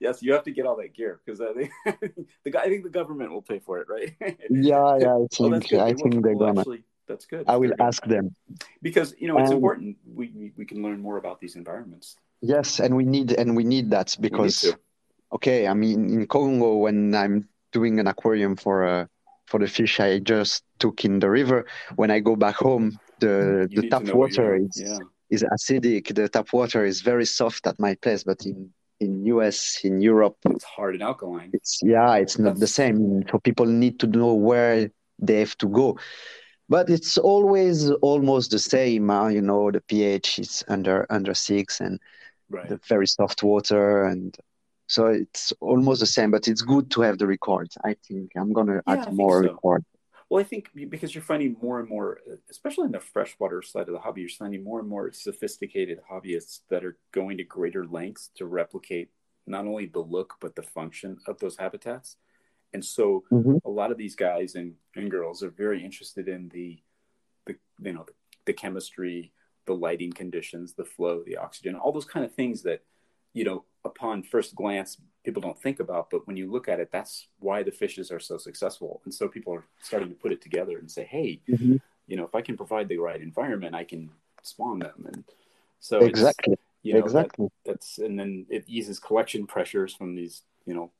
[0.00, 1.70] yes, you have to get all that gear because I think
[2.44, 2.62] the guy.
[2.62, 4.14] I think the government will pay for it, right?
[4.50, 5.80] Yeah, yeah, I think good.
[5.80, 6.60] I they think they're gonna.
[6.60, 7.44] Actually, that's good.
[7.48, 8.34] I will They're ask them.
[8.82, 9.96] because you know it's Um, important.
[10.06, 12.16] We, we can learn more about these environments.
[12.40, 14.74] Yes, and we need and we need that We need because
[15.32, 19.06] okay, I mean in Congo when I'm doing an aquarium for uh,
[19.46, 21.66] for the fish I just took in the river,
[21.96, 24.98] when I go back home, the You the tap know what you're water is Yeah.
[25.30, 26.14] is acidic.
[26.14, 30.36] The tap water is very soft at my place, but in in US in Europe
[30.46, 31.50] It's hard and alkaline.
[31.52, 33.24] it's yeah, it's not the same.
[33.30, 35.98] So people need to know where they have to go.
[36.68, 39.10] but it's always almost the same.
[39.10, 42.00] Uh, you know, the pH is under under six, and
[42.50, 42.68] right.
[42.68, 44.36] the very soft water, and
[44.86, 46.30] so it's almost the same.
[46.30, 47.68] But it's good to have the record.
[47.84, 49.50] I think I'm gonna Yeah, add more so.
[49.50, 49.84] record.
[50.30, 52.18] Well, I think because you're finding more and more,
[52.50, 56.60] especially in the freshwater side of the hobby, you're finding more and more sophisticated hobbyists
[56.70, 59.10] that are going to greater lengths to replicate
[59.46, 62.16] not only the look but the function of those habitats.
[62.72, 63.60] And so, Mhm.
[63.64, 66.82] a lot of these guys and, and girls are very interested in the,
[67.46, 68.14] the you know, the,
[68.46, 69.32] the chemistry,
[69.66, 72.82] the lighting conditions, the flow, the oxygen, all those kind of things that,
[73.34, 76.88] you know, upon first glance people don't think about but when you look at it
[76.90, 80.40] that's why the fishes are so successful and so people are starting to put it
[80.40, 81.78] together and say hey Mhm.
[82.06, 84.08] you know if i can provide the right environment i can
[84.42, 85.24] spawn them and
[85.80, 86.56] so it's, Exactly.
[86.82, 87.48] you know that- exactly.
[87.66, 90.34] that's and then it eases collection pressures from these
[90.64, 90.90] you know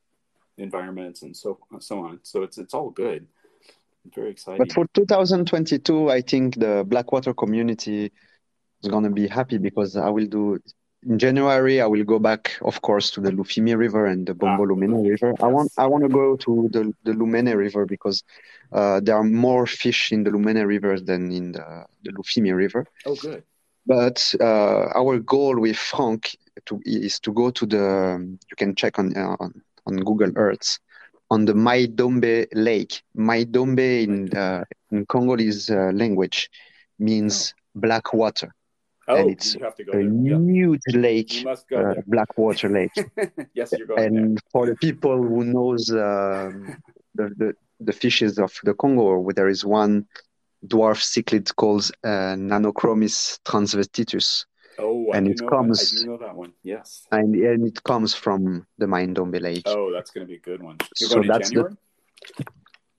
[0.59, 3.27] environments and so so on so it's it's all good
[4.15, 8.13] very exciting But for 2022, I think the Blackwater community
[8.83, 10.59] is going to be happy because I will do
[11.07, 11.81] in January.
[11.81, 14.95] I will go back, of course, to the Lufimi River and the Bombo Ah, Lumene
[15.01, 15.11] okay.
[15.11, 15.35] River.
[15.41, 18.23] I want I want to go to the the Lumene River because
[18.73, 22.87] uh, there are more fish in the Lumene River than in the the Lufimi River.
[23.07, 23.43] oh good
[23.87, 26.37] But uh, our goal with Frank
[26.67, 27.85] to, is to go to the.
[28.51, 30.79] You can check on uh, on, on Google Earth
[31.31, 33.03] on the Mai-Ndombe Lake.
[33.15, 36.49] Mai-Ndombe in uh, in Congolese uh, language
[36.99, 38.55] means black water.
[39.07, 42.93] Oh And it's to A there yeah huge lake, you must go uh, Blackwater Lake.
[43.55, 46.77] yes you're going there and for the people who knows um,
[47.15, 50.07] the, the the fishes of the Congo, where there is one
[50.67, 54.47] dwarf cichlid called uh, Nanochromis transvestitus.
[54.79, 55.99] oh I and it know comes- that.
[56.01, 59.65] i do know that one yes and, and it comes from the Mai-Ndombe Lake.
[59.67, 60.77] Oh, that's going to be a good one.
[60.99, 61.77] You're So going that's the-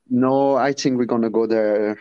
[0.09, 1.97] No, I think we're gonna go there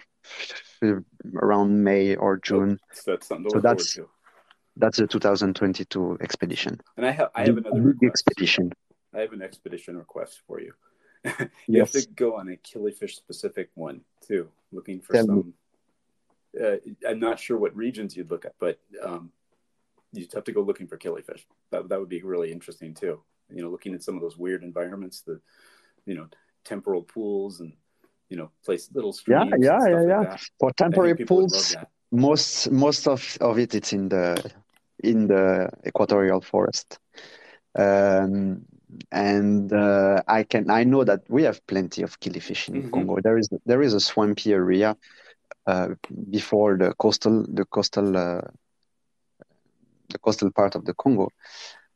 [1.36, 2.78] around May or June.
[2.92, 4.08] So that's something So that's- to.
[4.76, 6.80] That's the 2022 expedition.
[6.96, 8.10] And I have I have another request.
[8.26, 8.72] expedition.
[9.14, 10.72] I have an expedition request for you.
[11.24, 11.94] you Yes.
[11.94, 15.54] have to go on a killifish specific one too, looking for Tell some.
[16.60, 16.76] Uh,
[17.08, 19.30] I'm not sure what regions you'd look at, but um,
[20.12, 21.44] you'd have to go looking for killifish.
[21.70, 23.20] That that would be really interesting too.
[23.50, 25.40] You know, looking at some of those weird environments, the
[26.04, 26.26] you know
[26.64, 27.74] temporal pools and
[28.28, 29.64] you know place little Yeah, streams.
[29.64, 30.24] yeah, yeah, like yeah.
[30.24, 30.40] that.
[30.58, 31.76] For temporary people would love pools,
[32.12, 34.36] most most of, of it it's in the
[35.02, 36.98] in the equatorial forest.
[37.76, 38.64] Um,
[39.10, 42.92] and uh, I can I know that we have plenty of killifish in Mhm.
[42.92, 43.18] Congo.
[43.20, 44.96] There is there is a swampy area
[45.66, 45.88] uh,
[46.30, 48.40] before the coastal the coastal uh,
[50.10, 51.28] the coastal part of the Congo.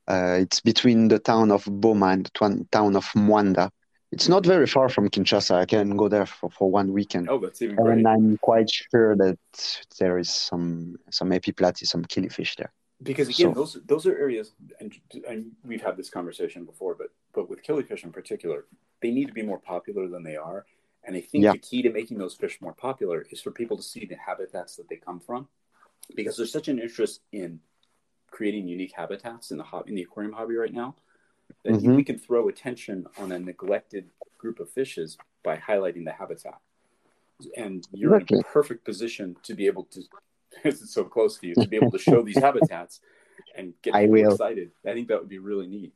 [0.08, 3.70] Uh, it's between the town of Boma and the town of Mwanda.
[4.10, 5.54] It's not very far from Kinshasa.
[5.54, 7.28] I can go there for, for one weekend.
[7.28, 7.98] Oh, that's even great.
[7.98, 9.38] And I'm quite sure that
[9.98, 12.72] there is some some Epiplatys, some killifish there.
[13.02, 14.46] because again So- those those are areas
[14.80, 14.88] and,
[15.30, 18.58] and we've had this conversation before but but with killifish in particular
[19.02, 20.60] they need to be more popular than they are
[21.04, 21.52] and i think Yeah.
[21.52, 24.72] the key to making those fish more popular is for people to see the habitats
[24.78, 25.40] that they come from
[26.20, 27.50] because there's such an interest in
[28.36, 30.90] creating unique habitats in the in the aquarium hobby right now
[31.64, 31.96] that Mhm.
[31.96, 36.60] we can throw attention on a neglected group of fishes by highlighting the habitat
[37.56, 40.00] and you're in a perfect position to be able to
[40.50, 43.00] because it's so close to you to be able to show these habitats
[43.54, 44.32] and get I will.
[44.32, 44.72] excited.
[44.86, 45.92] I think that would be really neat.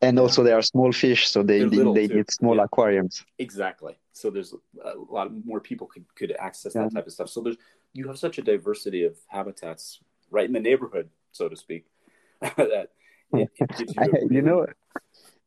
[0.00, 0.22] And Yeah.
[0.22, 2.64] also, they are small fish, so they They're they need small Yeah.
[2.64, 3.24] aquariums.
[3.38, 3.98] Exactly.
[4.12, 6.84] So there's a lot more people could could access Yeah.
[6.84, 7.28] that type of stuff.
[7.28, 7.56] So there's
[7.92, 10.00] you have such a diversity of habitats
[10.30, 11.86] right in the neighborhood, so to speak.
[12.40, 12.92] that
[13.32, 14.66] it, it gives you, you know,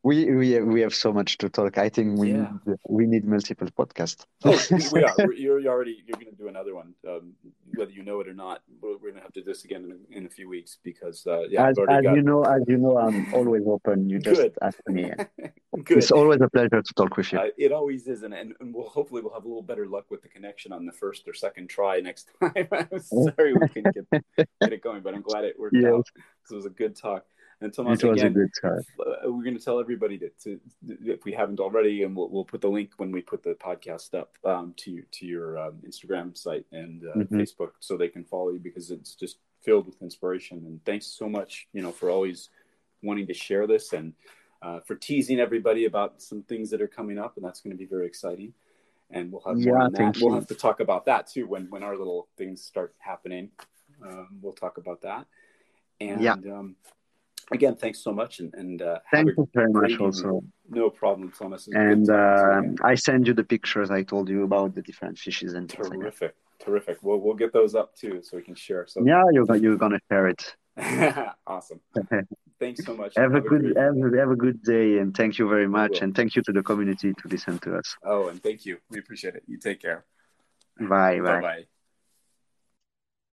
[0.03, 1.77] we we we have so much to talk.
[1.77, 2.53] I think we Yeah.
[2.65, 4.25] need, we need multiple podcasts.
[4.43, 4.59] Oh,
[4.91, 5.13] we, are.
[5.19, 6.03] We're, you're already.
[6.05, 7.33] You're going to do another one, um,
[7.75, 8.63] whether you know it or not.
[8.81, 11.43] We're, going to have to do this again in, in a few weeks because, uh,
[11.49, 12.15] yeah, as as got.
[12.15, 14.09] you know, as you know, I'm always open.
[14.09, 14.57] You just Good.
[14.61, 15.11] ask me.
[15.83, 15.99] Good.
[15.99, 17.39] It's always a pleasure to talk with you.
[17.39, 20.21] Uh, it always is, and, and, we'll hopefully we'll have a little better luck with
[20.21, 22.67] the connection on the first or second try next time.
[22.71, 25.93] I'm sorry we couldn't get, get it going, but I'm glad it worked Yes.
[25.93, 26.07] out.
[26.49, 27.25] It was a good talk.
[27.61, 28.71] And Tomas, it was again, a good try.
[28.71, 30.59] uh, we're going to tell everybody that to,
[30.89, 34.15] if we haven't already, and we'll, we'll put the link when we put the podcast
[34.15, 37.29] up um, to to your um, Instagram site and uh, Mhm.
[37.39, 40.57] Facebook, so they can follow you because it's just filled with inspiration.
[40.65, 42.49] And thanks so much, you know, for always
[43.03, 44.13] wanting to share this and
[44.63, 47.77] uh, for teasing everybody about some things that are coming up, and that's going to
[47.77, 48.53] be very exciting.
[49.11, 50.17] And we'll have more Yeah, on that.
[50.19, 53.51] We'll have to talk about that too when when our little things start happening.
[54.03, 55.27] Um, we'll talk about that.
[55.99, 56.33] And Yeah.
[56.33, 56.75] um,
[57.51, 60.41] again, thanks so much, and, and uh, Thank you very much, also.
[60.69, 61.67] No problem, Thomas.
[61.67, 62.87] And talking to you uh.
[62.87, 66.97] I send you the pictures I told you about the different fishes and terrific, Terrific.
[67.01, 68.85] Well, we'll get those up too, so we can share.
[68.87, 70.55] So yeah, you're you're gonna share it.
[71.47, 71.81] awesome.
[72.59, 73.13] Thanks so much.
[73.17, 76.15] have, have a good have, have a good day, and thank you very much, and
[76.15, 77.95] thank you to the community to listen to us.
[78.03, 78.77] Oh, and thank you.
[78.89, 79.43] We appreciate it.
[79.47, 80.05] You take care.
[80.79, 81.19] Bye bye.
[81.19, 81.65] Bye bye.